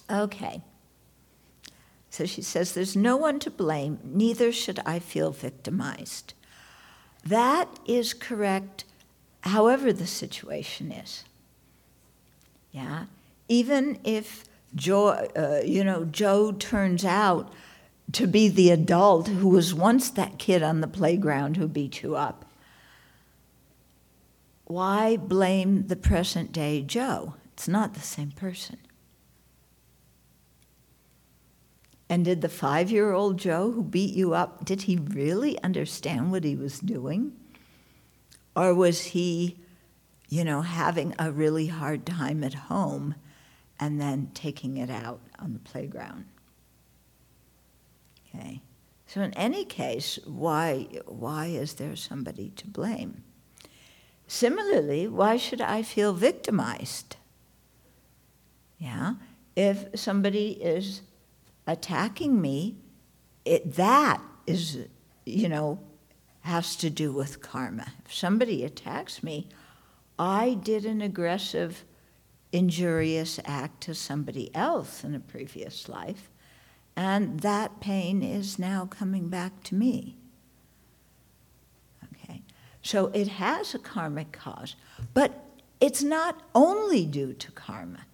[0.09, 0.61] Okay.
[2.09, 6.33] So she says, There's no one to blame, neither should I feel victimized.
[7.25, 8.85] That is correct,
[9.41, 11.25] however the situation is.
[12.71, 13.05] Yeah?
[13.47, 17.51] Even if Joe, uh, you know, Joe turns out
[18.11, 22.15] to be the adult who was once that kid on the playground who beat you
[22.15, 22.45] up.
[24.65, 27.35] Why blame the present day Joe?
[27.53, 28.77] It's not the same person.
[32.09, 36.31] And did the five year old Joe who beat you up, did he really understand
[36.31, 37.33] what he was doing?
[38.55, 39.57] Or was he,
[40.29, 43.15] you know, having a really hard time at home
[43.79, 46.25] and then taking it out on the playground?
[48.33, 48.61] Okay.
[49.07, 53.23] So in any case, why, why is there somebody to blame?
[54.27, 57.17] Similarly, why should I feel victimized?
[58.77, 59.15] Yeah?
[59.55, 61.01] If somebody is
[61.67, 62.75] attacking me,
[63.43, 64.79] it, that is,
[65.25, 65.79] you know,
[66.41, 67.93] has to do with karma.
[68.05, 69.49] If somebody attacks me,
[70.19, 71.83] I did an aggressive,
[72.51, 76.29] injurious act to somebody else in a previous life,
[76.95, 80.17] and that pain is now coming back to me.
[82.13, 82.43] Okay,
[82.81, 84.75] so it has a karmic cause,
[85.13, 85.43] but
[85.81, 88.05] it's not only due to karma,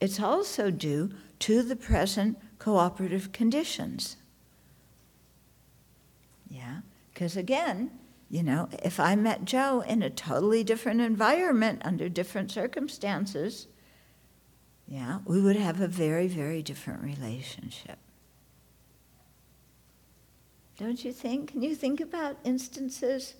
[0.00, 1.10] it's also due
[1.40, 4.16] to the present cooperative conditions.
[6.48, 6.82] Yeah,
[7.12, 7.90] because again,
[8.28, 13.66] you know, if I met Joe in a totally different environment under different circumstances,
[14.86, 17.98] yeah, we would have a very, very different relationship.
[20.78, 21.52] don't you think?
[21.52, 23.34] Can you think about instances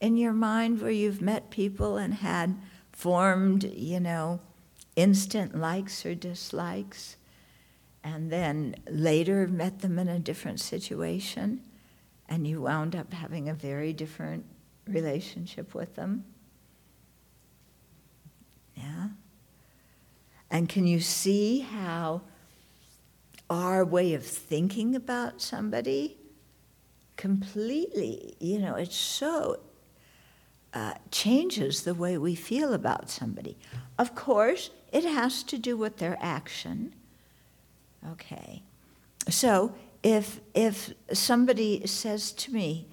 [0.00, 2.56] in your mind where you've met people and had
[2.92, 4.40] formed, you know,
[4.94, 7.16] instant likes or dislikes,
[8.04, 11.62] and then later met them in a different situation,
[12.28, 14.44] and you wound up having a very different
[14.86, 16.24] relationship with them?
[18.76, 19.08] Yeah?
[20.50, 22.22] And can you see how
[23.50, 26.16] our way of thinking about somebody
[27.16, 29.60] completely, you know, it so
[30.72, 33.56] uh, changes the way we feel about somebody.
[33.98, 36.94] Of course, it has to do with their action.
[38.12, 38.62] Okay.
[39.28, 42.88] So if, if somebody says to me,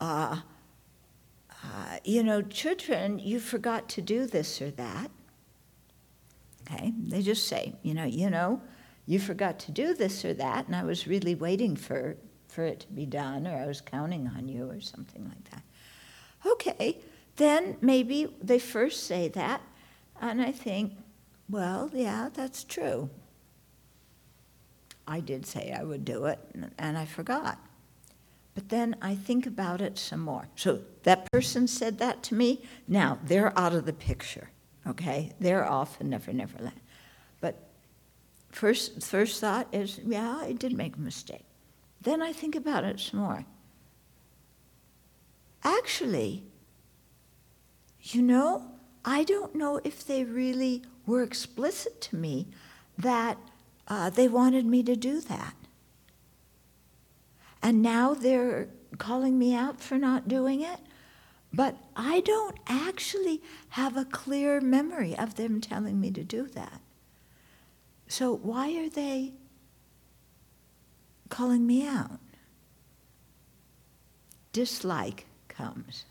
[0.00, 0.40] uh,
[1.50, 5.10] uh, you know, children, you forgot to do this or that.
[6.62, 8.60] Okay, they just say, you know, you know,
[9.06, 12.16] you forgot to do this or that, and I was really waiting for,
[12.48, 15.62] for it to be done, or I was counting on you, or something like that.
[16.44, 16.98] Okay,
[17.36, 19.60] then maybe they first say that,
[20.20, 20.94] and I think,
[21.48, 23.10] well, yeah, that's true.
[25.06, 26.38] I did say I would do it,
[26.78, 27.58] and I forgot.
[28.54, 30.48] But then I think about it some more.
[30.56, 32.62] So that person said that to me.
[32.88, 34.50] Now they're out of the picture,
[34.86, 35.32] okay?
[35.38, 36.80] They're off in Never Never Land.
[37.40, 37.56] But
[38.50, 41.44] first, first thought is, yeah, I did make a mistake.
[42.00, 43.44] Then I think about it some more.
[45.62, 46.44] Actually,
[48.00, 48.70] you know,
[49.04, 52.48] I don't know if they really were explicit to me
[52.98, 53.36] that
[53.88, 55.54] uh, they wanted me to do that.
[57.62, 58.68] And now they're
[58.98, 60.78] calling me out for not doing it.
[61.52, 66.80] But I don't actually have a clear memory of them telling me to do that.
[68.08, 69.32] So why are they
[71.28, 72.20] calling me out?
[74.52, 76.04] Dislike comes,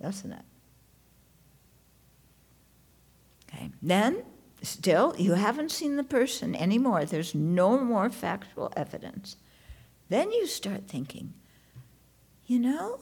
[0.00, 0.44] doesn't it?
[3.48, 3.70] Okay.
[3.80, 4.22] Then,
[4.64, 7.04] still, you haven't seen the person anymore.
[7.04, 9.36] There's no more factual evidence.
[10.08, 11.34] Then you start thinking,
[12.46, 13.00] you know,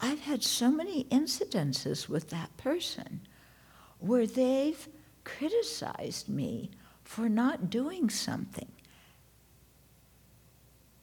[0.00, 3.20] I've had so many incidences with that person
[3.98, 4.88] where they've
[5.24, 6.70] criticized me
[7.04, 8.70] for not doing something.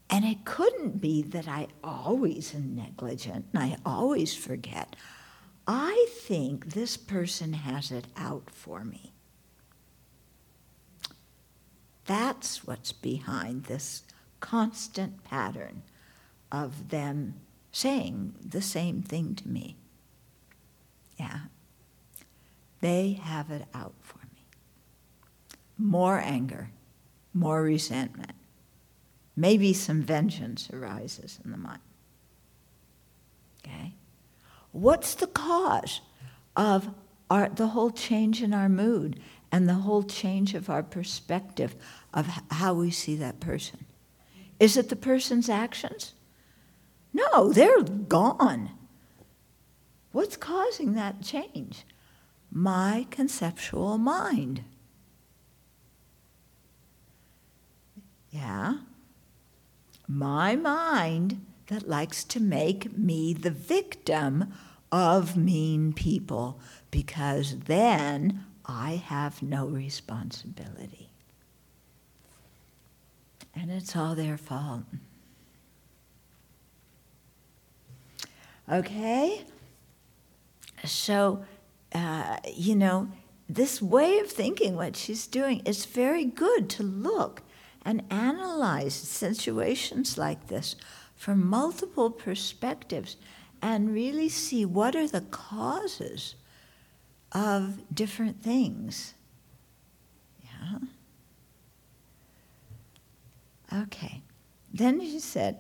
[0.09, 4.95] And it couldn't be that I always am negligent and I always forget.
[5.67, 9.13] I think this person has it out for me.
[12.07, 14.03] That's what's behind this
[14.39, 15.83] constant pattern
[16.51, 17.35] of them
[17.71, 19.75] saying the same thing to me.
[21.19, 21.39] Yeah.
[22.79, 24.45] They have it out for me.
[25.77, 26.71] More anger,
[27.33, 28.33] more resentment.
[29.35, 31.81] Maybe some vengeance arises in the mind.
[33.63, 33.93] Okay?
[34.71, 36.01] What's the cause
[36.55, 36.89] of
[37.29, 39.19] our, the whole change in our mood
[39.51, 41.75] and the whole change of our perspective
[42.13, 43.85] of how we see that person?
[44.59, 46.13] Is it the person's actions?
[47.13, 48.71] No, they're gone.
[50.11, 51.83] What's causing that change?
[52.51, 54.63] My conceptual mind.
[58.29, 58.77] Yeah?
[60.07, 64.53] My mind that likes to make me the victim
[64.91, 66.59] of mean people
[66.91, 71.09] because then I have no responsibility
[73.59, 74.84] and it's all their fault.
[78.72, 79.45] Okay?
[80.86, 81.45] So,
[81.93, 83.09] uh, you know,
[83.49, 87.41] this way of thinking, what she's doing, is very good to look
[87.84, 90.76] and analyze situations like this
[91.15, 93.15] from multiple perspectives
[93.61, 96.36] and really see what are the causes
[97.32, 99.13] of different things.
[100.43, 100.80] Yeah?
[103.84, 104.21] Okay.
[104.73, 105.59] Then she said,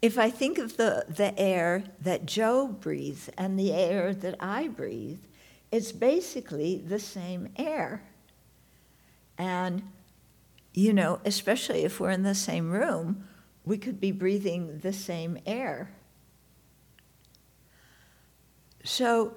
[0.00, 4.68] if I think of the, the air that Joe breathes and the air that I
[4.68, 5.18] breathe,
[5.72, 8.02] it's basically the same air.
[9.36, 9.82] And,
[10.72, 13.24] you know, especially if we're in the same room,
[13.64, 15.90] we could be breathing the same air.
[18.84, 19.34] So,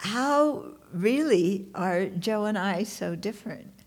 [0.00, 3.80] how really are Joe and I so different?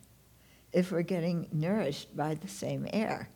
[0.74, 3.30] if we're getting nourished by the same air.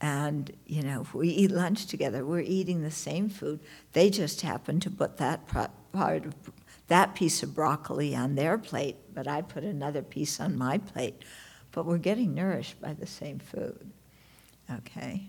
[0.00, 3.60] And, you know, if we eat lunch together, we're eating the same food.
[3.92, 6.34] They just happen to put that part of
[6.88, 11.22] that piece of broccoli on their plate, but I put another piece on my plate.
[11.70, 13.90] But we're getting nourished by the same food.
[14.70, 15.28] Okay?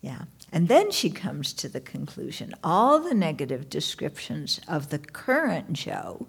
[0.00, 0.22] Yeah.
[0.52, 6.28] And then she comes to the conclusion all the negative descriptions of the current Joe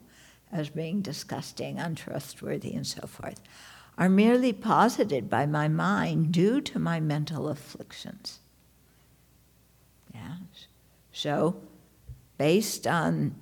[0.51, 3.41] as being disgusting, untrustworthy, and so forth
[3.97, 8.39] are merely posited by my mind due to my mental afflictions.
[10.13, 10.37] Yeah.
[11.11, 11.61] So,
[12.37, 13.35] based on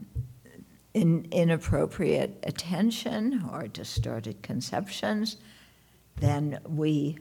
[0.94, 5.38] in, inappropriate attention or distorted conceptions,
[6.18, 7.18] then we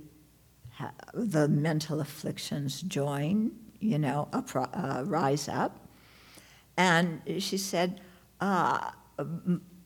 [1.15, 5.87] the mental afflictions join, you know, up, uh, rise up.
[6.77, 8.01] And she said,
[8.41, 8.91] uh,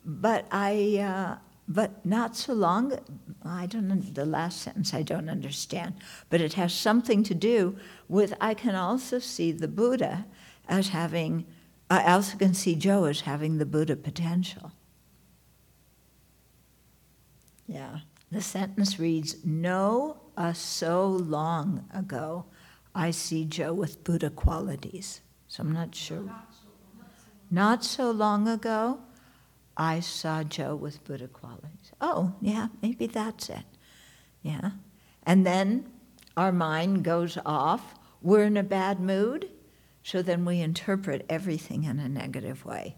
[0.05, 2.99] but I, uh, but not so long.
[3.45, 4.15] I don't.
[4.15, 5.95] The last sentence I don't understand,
[6.29, 7.77] but it has something to do
[8.09, 8.35] with.
[8.41, 10.27] I can also see the Buddha
[10.69, 11.47] as having.
[11.91, 14.73] I also can see Joe as having the Buddha potential.
[17.67, 18.01] Yeah.
[18.31, 22.47] The sentence reads, "No, uh, so long ago,
[22.95, 26.31] I see Joe with Buddha qualities." So I'm not sure.
[27.51, 29.01] Not so long ago.
[29.77, 31.93] I saw Joe with Buddha qualities.
[32.01, 33.65] Oh, yeah, maybe that's it.
[34.43, 34.71] Yeah.
[35.25, 35.91] And then
[36.37, 37.95] our mind goes off.
[38.23, 39.51] We're in a bad mood,
[40.03, 42.97] so then we interpret everything in a negative way.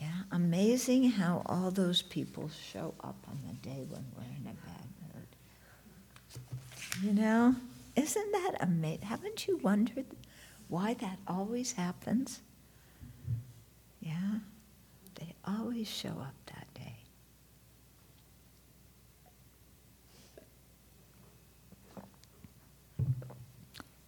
[0.00, 4.54] Yeah, amazing how all those people show up on the day when we're in a
[4.66, 5.26] bad mood.
[7.02, 7.54] You know,
[7.96, 9.02] isn't that amazing?
[9.02, 10.06] Haven't you wondered
[10.68, 12.40] why that always happens?
[14.00, 14.38] Yeah,
[15.16, 16.96] they always show up that day.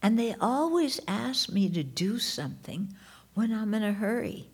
[0.00, 2.94] And they always ask me to do something
[3.34, 4.51] when I'm in a hurry.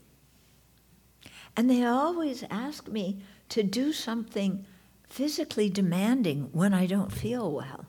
[1.58, 4.64] And they always ask me to do something
[5.08, 7.86] physically demanding when I don't feel well.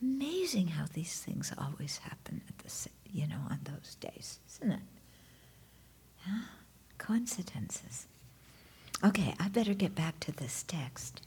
[0.00, 4.80] Amazing how these things always happen at the you know on those days, isn't it?
[6.24, 6.42] Yeah?
[6.98, 8.06] Coincidences.
[9.02, 11.20] Okay, I better get back to this text.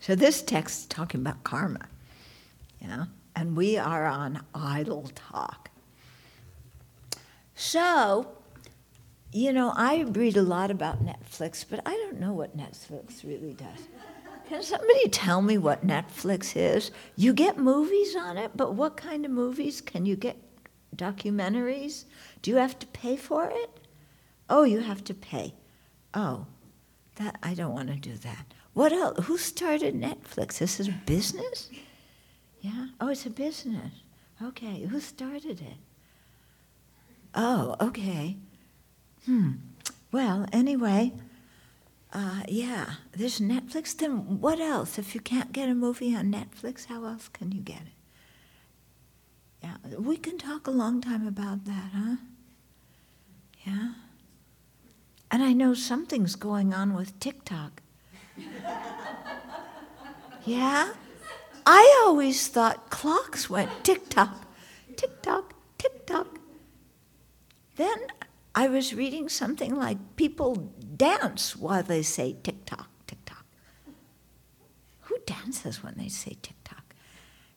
[0.00, 1.84] So this text is talking about karma.
[2.80, 3.04] Yeah?
[3.36, 5.68] And we are on idle talk.
[7.54, 8.26] So,
[9.32, 13.54] you know, I read a lot about Netflix, but I don't know what Netflix really
[13.54, 13.88] does.
[14.48, 16.90] Can somebody tell me what Netflix is?
[17.14, 19.80] You get movies on it, but what kind of movies?
[19.80, 20.36] Can you get
[20.96, 22.04] documentaries?
[22.42, 23.70] Do you have to pay for it?
[24.48, 25.54] Oh, you have to pay.
[26.14, 26.46] Oh,
[27.16, 28.52] that I don't want to do that.
[28.74, 29.26] What else?
[29.26, 30.58] Who started Netflix?
[30.58, 31.70] This is a business?
[32.60, 32.88] Yeah?
[33.00, 33.92] Oh, it's a business.
[34.42, 34.82] Okay.
[34.86, 35.76] Who started it?
[37.34, 38.36] Oh, okay.
[39.26, 39.52] Hmm.
[40.12, 41.12] Well, anyway,
[42.12, 43.96] uh, yeah, there's Netflix.
[43.96, 44.98] Then what else?
[44.98, 47.92] If you can't get a movie on Netflix, how else can you get it?
[49.62, 52.16] Yeah, we can talk a long time about that, huh?
[53.66, 53.92] Yeah?
[55.30, 57.82] And I know something's going on with TikTok.
[60.44, 60.92] yeah?
[61.66, 64.46] I always thought clocks went tick tock,
[64.96, 66.38] tick tock, tick tock.
[67.76, 68.06] Then
[68.54, 73.44] I was reading something like people dance while they say tick tock, tick tock.
[75.02, 76.94] Who dances when they say tick tock?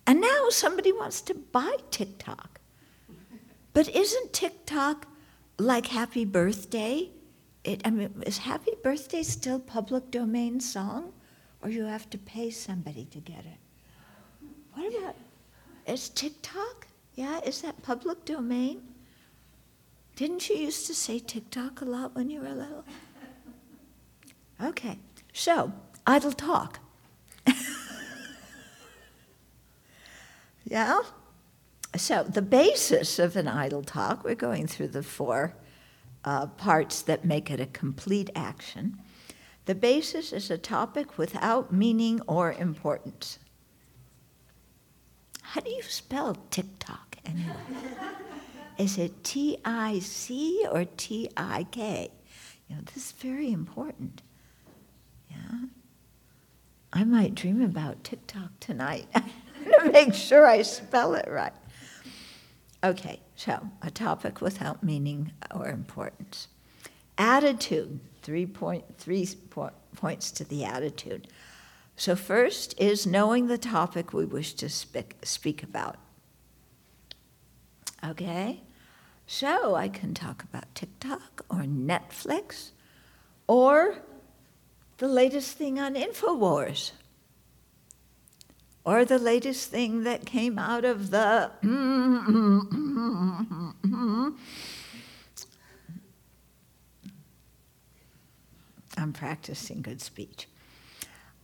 [0.05, 2.59] And now somebody wants to buy TikTok.
[3.73, 5.07] But isn't TikTok
[5.57, 7.09] like Happy Birthday?
[7.63, 11.13] It, I mean, is Happy Birthday still public domain song,
[11.61, 14.47] or you have to pay somebody to get it?
[14.73, 15.15] What about
[15.87, 16.87] is TikTok?
[17.15, 18.81] Yeah, is that public domain?
[20.15, 22.85] Didn't you used to say TikTok a lot when you were little?
[24.61, 24.99] Okay,
[25.33, 25.73] so
[26.05, 26.79] idle talk.
[30.65, 31.01] yeah?
[31.95, 35.55] So, the basis of an idle talk, we're going through the four
[36.23, 38.99] uh, parts that make it a complete action.
[39.65, 43.39] The basis is a topic without meaning or importance.
[45.41, 47.53] How do you spell TikTok anyway?
[48.77, 52.09] is it T I C or T I K?
[52.67, 54.21] You know, this is very important.
[55.29, 55.67] Yeah.
[56.91, 61.53] I might dream about TikTok tonight to make sure I spell it right.
[62.83, 66.49] Okay, so a topic without meaning or importance.
[67.17, 69.27] Attitude, three, point, three
[69.95, 71.27] points to the attitude.
[71.95, 75.97] So, first is knowing the topic we wish to speak, speak about.
[78.05, 78.61] Okay?
[79.25, 82.71] So, I can talk about TikTok or Netflix
[83.47, 83.99] or
[84.97, 86.91] the latest thing on InfoWars
[88.85, 91.51] or the latest thing that came out of the.
[98.95, 100.47] I'm practicing good speech.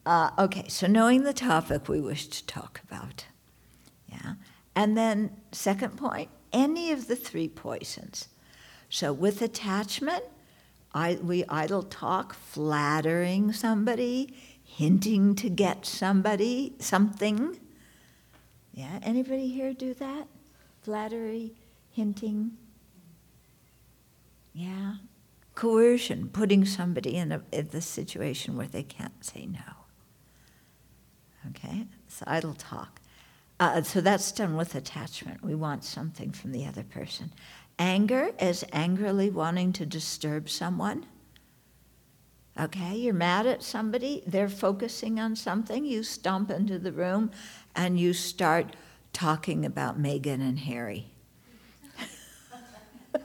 [0.05, 3.25] Uh, okay, so knowing the topic we wish to talk about.
[4.07, 4.35] Yeah.
[4.75, 8.29] And then, second point, any of the three poisons.
[8.89, 10.23] So, with attachment,
[10.93, 14.33] I, we idle talk, flattering somebody,
[14.63, 17.59] hinting to get somebody something.
[18.73, 20.27] Yeah, anybody here do that?
[20.81, 21.53] Flattery,
[21.91, 22.51] hinting.
[24.53, 24.95] Yeah.
[25.55, 29.59] Coercion, putting somebody in, a, in the situation where they can't say no.
[31.49, 32.98] Okay, it's idle talk.
[33.59, 35.43] Uh, so that's done with attachment.
[35.43, 37.33] We want something from the other person.
[37.77, 41.05] Anger is angrily wanting to disturb someone.
[42.59, 47.31] Okay, you're mad at somebody, they're focusing on something, you stomp into the room
[47.73, 48.75] and you start
[49.13, 51.09] talking about Meghan and Harry.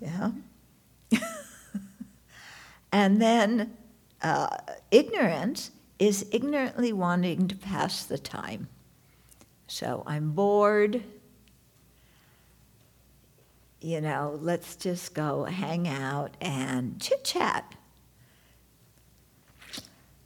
[0.00, 0.32] yeah.
[2.92, 3.74] and then
[4.20, 4.54] uh,
[4.90, 8.68] ignorance is ignorantly wanting to pass the time.
[9.66, 11.02] So I'm bored,
[13.80, 17.74] you know, let's just go hang out and chit chat.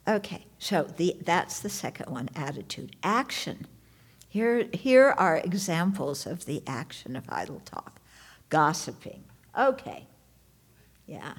[0.07, 2.95] Okay, so the, that's the second one attitude.
[3.03, 3.67] Action.
[4.27, 7.99] Here, here are examples of the action of idle talk
[8.49, 9.23] gossiping.
[9.57, 10.07] Okay,
[11.05, 11.33] yeah.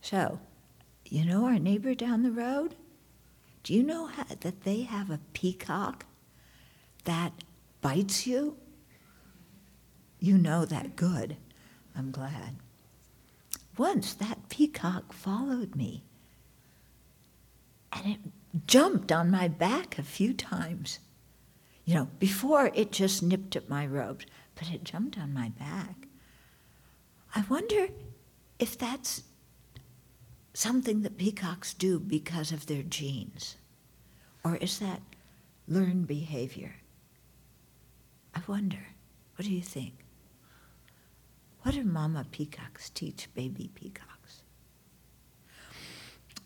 [0.00, 0.40] So,
[1.14, 2.74] you know our neighbor down the road?
[3.62, 6.06] Do you know how, that they have a peacock
[7.04, 7.32] that
[7.80, 8.56] bites you?
[10.20, 11.36] You know that good.
[11.96, 12.56] I'm glad.
[13.76, 16.02] Once that peacock followed me,
[17.92, 18.18] and it
[18.66, 20.98] jumped on my back a few times.
[21.84, 26.06] You know, before it just nipped at my robes, but it jumped on my back.
[27.34, 27.88] I wonder
[28.58, 29.22] if that's
[30.58, 33.54] something that peacocks do because of their genes,
[34.42, 35.00] or is that
[35.68, 36.74] learned behavior?
[38.34, 38.88] I wonder.
[39.36, 39.94] What do you think?
[41.62, 44.42] What do mama peacocks teach baby peacocks?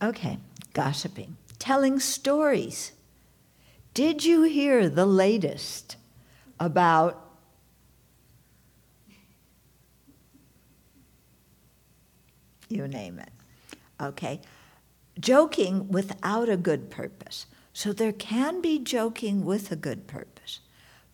[0.02, 0.38] Okay,
[0.74, 2.92] gossiping, telling stories.
[3.94, 5.96] Did you hear the latest
[6.60, 7.18] about
[12.68, 13.30] you name it?
[14.03, 14.40] Okay,
[15.18, 17.46] joking without a good purpose.
[17.72, 20.61] So there can be joking with a good purpose,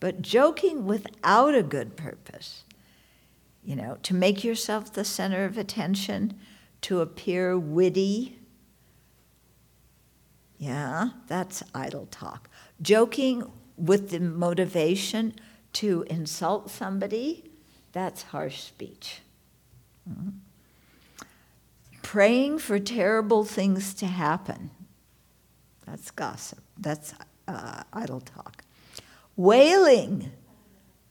[0.01, 2.65] but joking without a good purpose
[3.69, 6.33] you know, to make yourself the center of attention,
[6.81, 8.39] to appear witty.
[10.57, 12.49] Yeah, that's idle talk.
[12.81, 15.35] Joking with the motivation
[15.75, 17.45] to insult somebody,
[17.93, 19.21] that's harsh speech.
[20.09, 20.31] Mm-hmm.
[22.09, 24.71] Praying for terrible things to happen,
[25.85, 27.13] that's gossip, that's
[27.47, 28.63] uh, idle talk.
[29.37, 30.31] Wailing,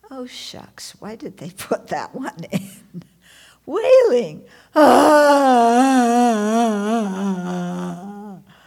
[0.09, 3.03] Oh, shucks, why did they put that one in?
[3.67, 4.43] Wailing.
[4.73, 5.61] Ah,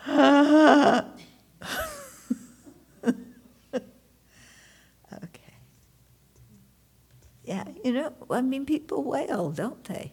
[5.24, 5.54] okay.
[7.42, 10.12] Yeah, you know, I mean, people wail, don't they?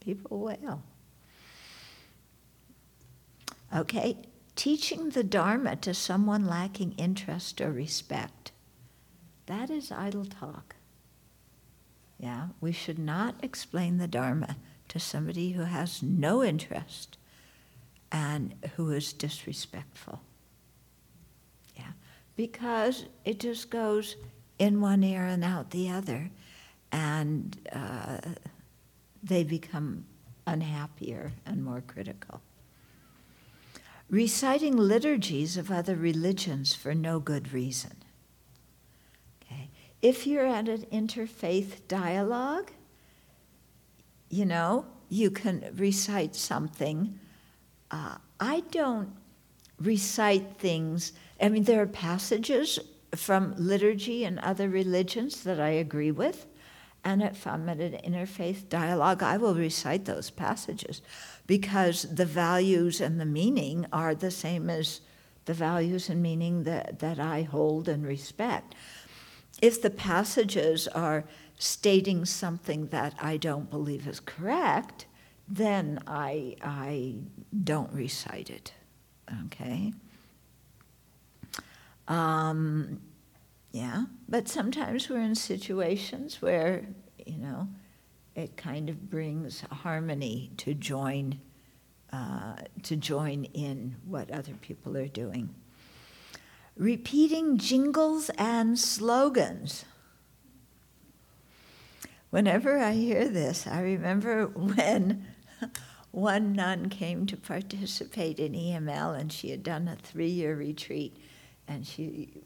[0.00, 0.82] People wail.
[3.74, 4.16] Okay,
[4.54, 8.52] teaching the Dharma to someone lacking interest or respect.
[9.46, 10.76] That is idle talk.
[12.18, 14.56] Yeah, we should not explain the Dharma
[14.88, 17.18] to somebody who has no interest
[18.10, 20.20] and who is disrespectful.
[21.76, 21.92] Yeah,
[22.36, 24.16] because it just goes
[24.58, 26.30] in one ear and out the other,
[26.90, 28.18] and uh,
[29.22, 30.06] they become
[30.46, 32.40] unhappier and more critical.
[34.08, 37.92] Reciting liturgies of other religions for no good reason.
[39.42, 39.70] Okay?
[40.00, 42.70] If you're at an interfaith dialogue,
[44.30, 47.18] you know, you can recite something.
[47.90, 49.12] Uh, I don't
[49.80, 52.78] recite things, I mean, there are passages
[53.14, 56.46] from liturgy and other religions that I agree with.
[57.04, 61.02] And if I'm at an interfaith dialogue, I will recite those passages
[61.46, 65.00] because the values and the meaning are the same as
[65.44, 68.74] the values and meaning that, that I hold and respect
[69.62, 71.24] if the passages are
[71.58, 75.06] stating something that I don't believe is correct,
[75.48, 77.16] then I, I
[77.64, 78.74] don't recite it.
[79.46, 79.92] Okay?
[82.08, 83.00] Um,
[83.72, 86.86] yeah, but sometimes we're in situations where,
[87.24, 87.68] you know,
[88.36, 91.40] it kind of brings harmony to join,
[92.12, 95.54] uh, to join in what other people are doing.
[96.76, 99.86] Repeating jingles and slogans.
[102.28, 105.26] Whenever I hear this, I remember when
[106.10, 111.16] one nun came to participate in EML and she had done a three year retreat
[111.66, 112.42] and she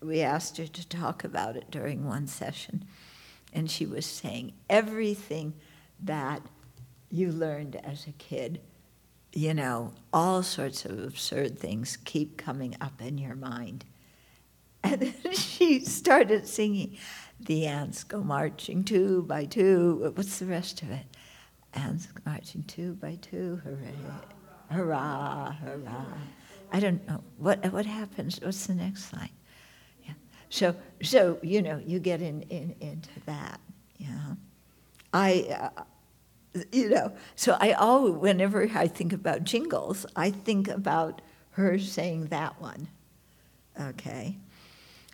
[0.00, 2.84] we asked her to talk about it during one session
[3.52, 5.54] and she was saying everything
[6.02, 6.42] that
[7.10, 8.60] you learned as a kid
[9.32, 13.84] you know all sorts of absurd things keep coming up in your mind.
[14.82, 16.96] And then she started singing
[17.38, 20.10] the ants go marching two by two.
[20.14, 21.04] What's the rest of it?
[21.74, 23.94] Ants marching two by two hooray
[24.70, 26.06] hurrah hurrah.
[26.72, 27.22] I don't know.
[27.36, 28.40] What what happens.
[28.42, 29.28] What's the next line?
[30.50, 33.60] So so you know you get in, in into that.
[33.96, 34.34] Yeah.
[35.12, 35.70] I.
[35.76, 35.84] Uh,
[36.72, 41.22] you know, so I always, whenever I think about jingles, I think about
[41.52, 42.88] her saying that one.
[43.80, 44.36] Okay.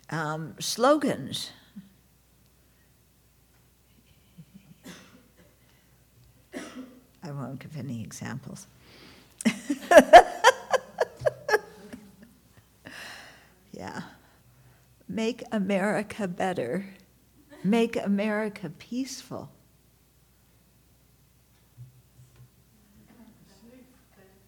[0.09, 1.51] Um, slogans.
[7.23, 8.65] I won't give any examples.
[13.77, 14.01] Yeah.
[15.07, 16.85] Make America better.
[17.63, 19.51] Make America peaceful.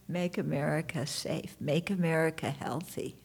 [0.07, 1.55] Make America safe.
[1.59, 3.15] Make America healthy.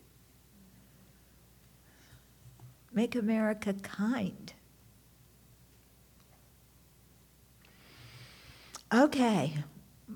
[2.93, 4.53] Make America kind.
[8.93, 9.65] Okay,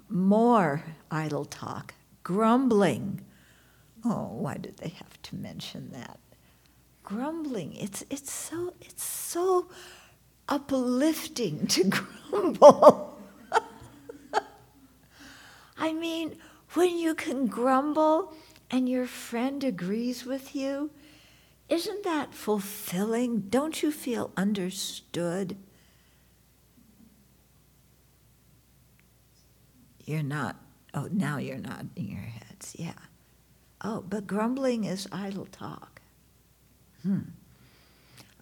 [0.08, 1.94] more idle talk.
[2.22, 3.22] Grumbling
[4.04, 6.20] Oh, why did they have to mention that?
[7.09, 7.74] Grumbling.
[7.74, 9.68] It's it's so it's so
[10.46, 11.84] uplifting to
[12.30, 13.18] grumble.
[15.78, 16.36] I mean,
[16.74, 18.34] when you can grumble
[18.70, 20.90] and your friend agrees with you,
[21.70, 23.40] isn't that fulfilling?
[23.48, 25.56] Don't you feel understood?
[30.04, 30.56] You're not,
[30.92, 32.92] oh, now you're nodding your heads, yeah.
[33.80, 35.97] Oh, but grumbling is idle talk.
[37.03, 37.20] Hmm.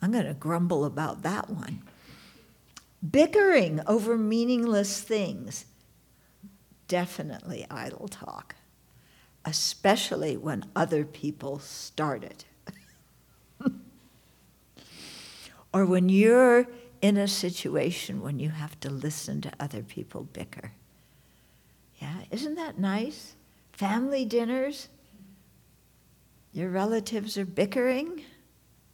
[0.02, 1.82] I'm going to grumble about that one.
[3.08, 5.66] Bickering over meaningless things.
[6.88, 8.54] Definitely idle talk,
[9.44, 12.44] especially when other people start it.
[15.72, 16.68] or when you're
[17.02, 20.72] in a situation when you have to listen to other people bicker.
[22.00, 23.34] Yeah, isn't that nice?
[23.72, 24.88] Family dinners,
[26.52, 28.22] your relatives are bickering?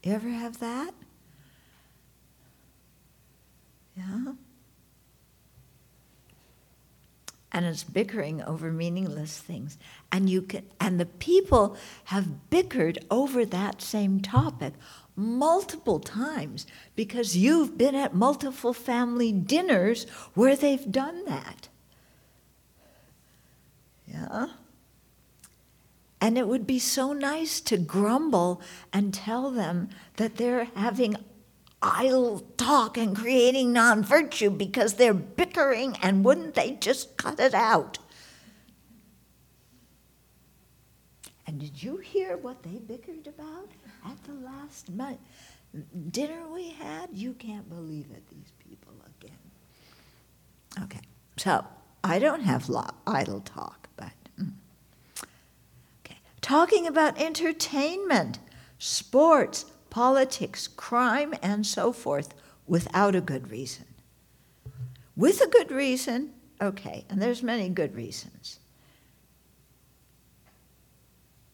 [0.03, 0.95] You ever have that?
[3.97, 4.33] Yeah?
[7.53, 9.79] And it's bickering over meaningless things.
[10.11, 14.73] And you can and the people have bickered over that same topic
[15.15, 21.69] multiple times because you've been at multiple family dinners where they've done that.
[24.07, 24.47] Yeah?
[26.23, 28.63] And it would be so nice to grumble
[28.93, 31.17] and tell them that they're having
[31.83, 37.55] idle talk and creating non virtue because they're bickering and wouldn't they just cut it
[37.55, 37.99] out?
[41.45, 43.69] And did you hear what they bickered about
[44.07, 45.19] at the last month?
[46.11, 47.09] dinner we had?
[47.13, 50.85] You can't believe it, these people again.
[50.85, 51.01] Okay,
[51.37, 51.65] so
[52.05, 52.71] I don't have
[53.07, 53.72] idle talk,
[56.53, 58.39] talking about entertainment,
[58.77, 62.35] sports, politics, crime, and so forth
[62.67, 63.87] without a good reason.
[65.17, 68.61] With a good reason, okay, and there's many good reasons.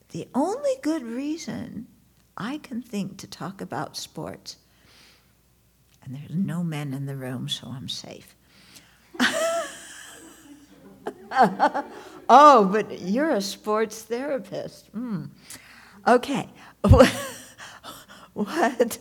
[0.08, 1.86] The only good reason
[2.36, 4.56] I can think to talk about sports,
[6.02, 8.34] and there's no men in the room, so I'm safe.
[12.28, 14.94] Oh, but you're a sports therapist.
[14.94, 15.30] Mm.
[16.06, 16.48] Okay.
[18.34, 18.98] what?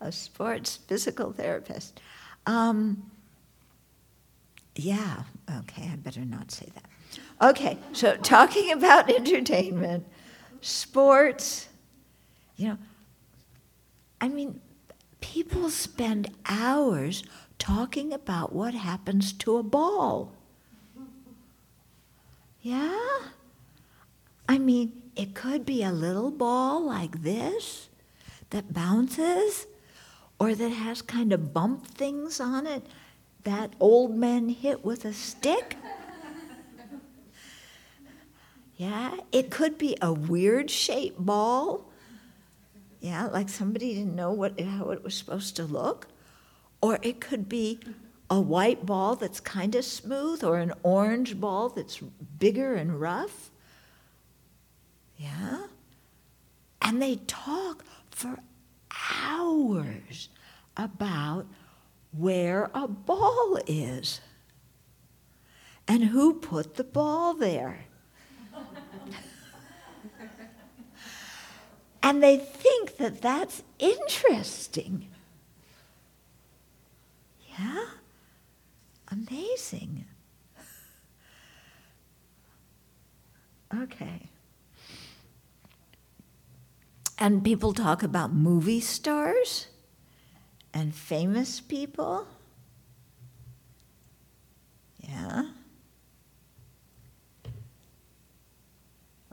[0.00, 2.00] a sports physical therapist.
[2.46, 3.10] Um,
[4.74, 5.24] yeah,
[5.58, 7.50] okay, I better not say that.
[7.50, 10.06] Okay, so talking about entertainment,
[10.60, 11.68] sports,
[12.56, 12.78] you know,
[14.20, 14.60] I mean,
[15.20, 17.22] people spend hours
[17.58, 20.34] talking about what happens to a ball.
[22.62, 23.18] Yeah?
[24.48, 27.88] I mean, it could be a little ball like this
[28.50, 29.66] that bounces
[30.38, 32.86] or that has kind of bump things on it
[33.44, 35.76] that old men hit with a stick.
[38.76, 41.90] Yeah, it could be a weird shaped ball.
[43.00, 46.08] Yeah, like somebody didn't know what, how it was supposed to look.
[46.80, 47.78] Or it could be
[48.30, 51.98] a white ball that's kind of smooth, or an orange ball that's
[52.38, 53.50] bigger and rough.
[55.16, 55.66] Yeah?
[56.80, 58.38] And they talk for
[59.22, 60.28] hours
[60.76, 61.46] about
[62.16, 64.20] where a ball is
[65.88, 67.80] and who put the ball there.
[72.02, 75.08] and they think that that's interesting.
[77.58, 77.86] Yeah?
[79.10, 80.04] Amazing.
[83.74, 84.28] Okay.
[87.18, 89.66] And people talk about movie stars
[90.72, 92.26] and famous people.
[95.00, 95.50] Yeah.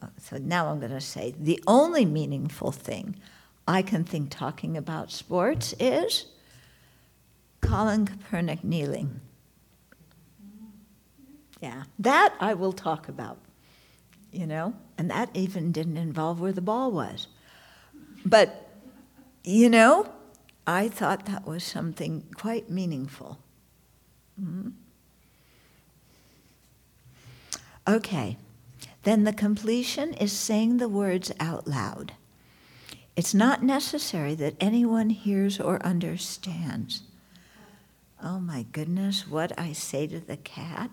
[0.01, 3.15] Oh, so now I'm going to say the only meaningful thing
[3.67, 6.25] I can think talking about sports is
[7.61, 9.21] Colin Kaepernick kneeling.
[11.61, 13.39] Yeah, that I will talk about,
[14.31, 17.27] you know, and that even didn't involve where the ball was.
[18.25, 18.69] But,
[19.43, 20.11] you know,
[20.67, 23.39] I thought that was something quite meaningful.
[24.39, 24.69] Mm-hmm.
[27.87, 28.37] Okay,
[29.03, 32.13] then the completion is saying the words out loud.
[33.15, 37.01] It's not necessary that anyone hears or understands.
[38.21, 40.91] Oh my goodness, what I say to the cat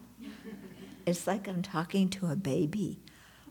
[1.07, 2.99] it's like I'm talking to a baby.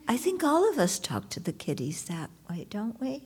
[0.07, 3.23] I think all of us talk to the kitties that way, don't we?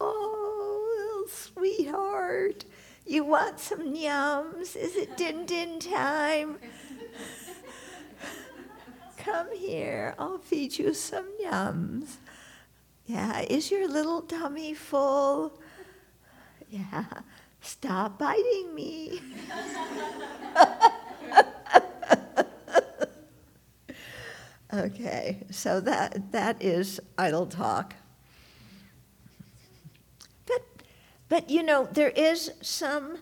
[0.00, 2.64] Oh, sweetheart,
[3.06, 4.76] you want some yums?
[4.76, 6.58] Is it din din time?
[9.16, 12.16] Come here, I'll feed you some yums.
[13.06, 15.58] Yeah, is your little tummy full?
[16.70, 17.04] Yeah,
[17.60, 19.20] stop biting me.
[24.74, 27.94] Okay, so that, that is idle talk.
[30.46, 30.62] But,
[31.28, 33.18] but you know, there is some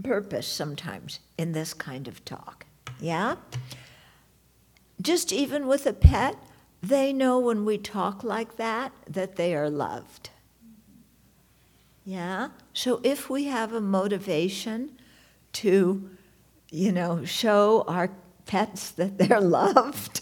[0.00, 2.66] purpose sometimes in this kind of talk,
[3.00, 3.36] yeah?
[5.00, 6.36] Just even with a pet,
[6.80, 10.30] they know when we talk like that that they are loved.
[12.04, 12.48] Yeah?
[12.72, 14.92] So if we have a motivation
[15.54, 16.10] to,
[16.70, 18.10] you know, show our
[18.46, 20.20] pets that they're loved,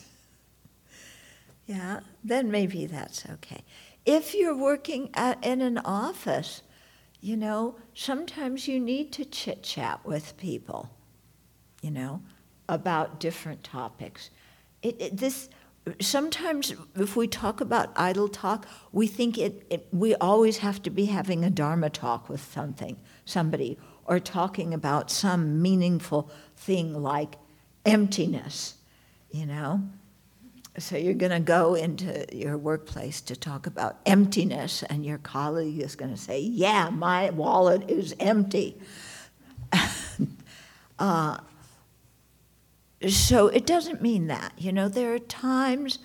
[1.70, 3.62] yeah, then maybe that's okay.
[4.04, 6.62] If you're working at, in an office,
[7.20, 10.90] you know, sometimes you need to chit chat with people,
[11.80, 12.22] you know,
[12.68, 14.30] about different topics.
[14.82, 15.48] It, it, this
[16.00, 20.90] sometimes if we talk about idle talk, we think it, it, we always have to
[20.90, 27.36] be having a dharma talk with something, somebody, or talking about some meaningful thing like
[27.86, 28.74] emptiness,
[29.30, 29.82] you know.
[30.78, 35.80] So you're going to go into your workplace to talk about emptiness, and your colleague
[35.80, 38.80] is going to say, "Yeah, my wallet is empty."
[40.98, 41.38] uh,
[43.08, 44.52] so it doesn't mean that.
[44.56, 45.98] You know, there are times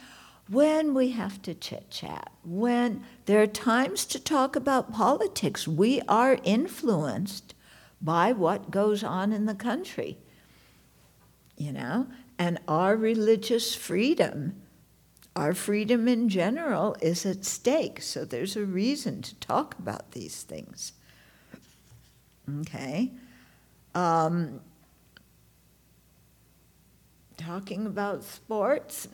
[0.50, 5.68] when we have to chit chat, when there are times to talk about politics.
[5.68, 7.54] We are influenced
[8.02, 10.18] by what goes on in the country,
[11.58, 12.08] you know,
[12.38, 14.62] and our religious freedom,
[15.36, 18.02] our freedom in general, is at stake.
[18.02, 20.94] So there's a reason to talk about these things.
[22.62, 23.12] Okay?
[23.94, 24.60] Um,
[27.38, 29.08] talking about sports,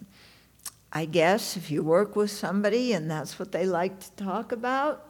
[0.92, 5.06] I guess if you work with somebody and that's what they like to talk about,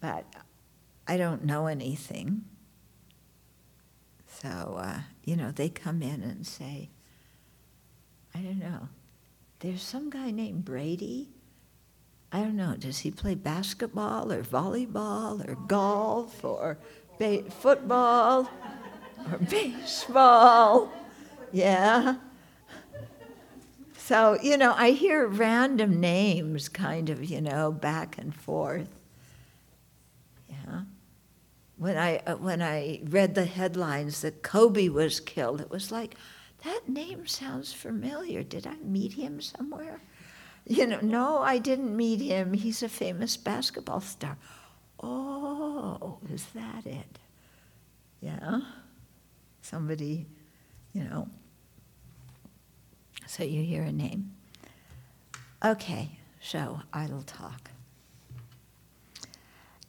[0.00, 0.24] but
[1.06, 2.44] I don't know anything.
[4.26, 6.90] So, uh, you know, they come in and say,
[8.34, 8.88] I don't know,
[9.60, 11.28] there's some guy named Brady.
[12.32, 16.78] I don't know, does he play basketball or volleyball or golf or
[17.18, 18.50] ba- football
[19.30, 20.92] or baseball?
[21.52, 22.16] Yeah.
[23.96, 28.88] So, you know, I hear random names kind of, you know, back and forth.
[30.50, 30.82] Yeah.
[31.76, 36.16] When I uh, when I read the headlines that Kobe was killed, it was like
[36.64, 38.42] that name sounds familiar.
[38.42, 40.00] Did I meet him somewhere?
[40.66, 42.54] You know, no, I didn't meet him.
[42.54, 44.38] He's a famous basketball star.
[45.02, 47.18] Oh, is that it?
[48.20, 48.60] Yeah.
[49.60, 50.26] Somebody,
[50.94, 51.28] you know.
[53.26, 54.32] So you hear a name.
[55.62, 57.70] Okay, so idle talk.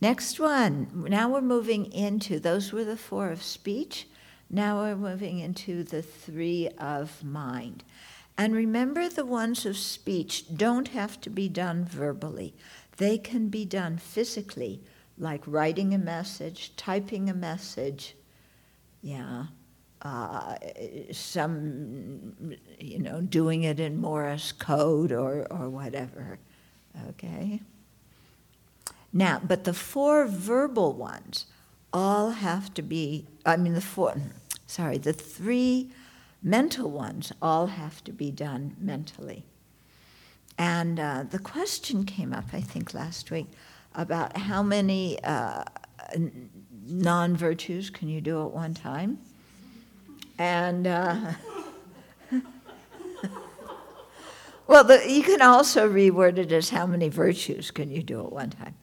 [0.06, 1.08] Next one.
[1.10, 4.08] Now we're moving into, those were the four of speech.
[4.52, 7.84] Now we're moving into the three of mind.
[8.38, 12.54] And remember, the ones of speech don't have to be done verbally,
[12.98, 14.80] they can be done physically,
[15.18, 18.16] like writing a message, typing a message,
[19.02, 19.46] yeah,
[20.04, 20.56] uh,
[21.12, 26.38] some, you know, doing it in Morse code or, or whatever,
[27.10, 27.60] okay?
[29.18, 31.46] Now, but the four verbal ones
[31.94, 34.14] all have to be, I mean, the four,
[34.68, 35.90] sorry, the three
[36.44, 39.46] mental ones all have to be done mentally.
[40.58, 43.48] And uh, the question came up, I think, last week
[43.94, 45.64] about how many uh,
[46.86, 49.20] non virtues can you do at one time?
[50.38, 51.32] And uh,
[54.68, 58.34] well, the, you can also reword it as how many virtues can you do at
[58.34, 58.76] one time?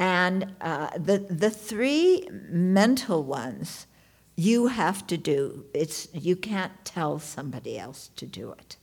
[0.00, 3.86] And uh, the, the three mental ones
[4.34, 5.66] you have to do.
[5.74, 8.78] It's, you can't tell somebody else to do it.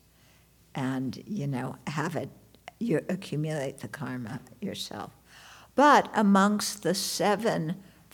[0.76, 2.30] And, you know, have it,
[2.78, 5.09] you accumulate the karma yourself.
[5.74, 7.78] But amongst the seven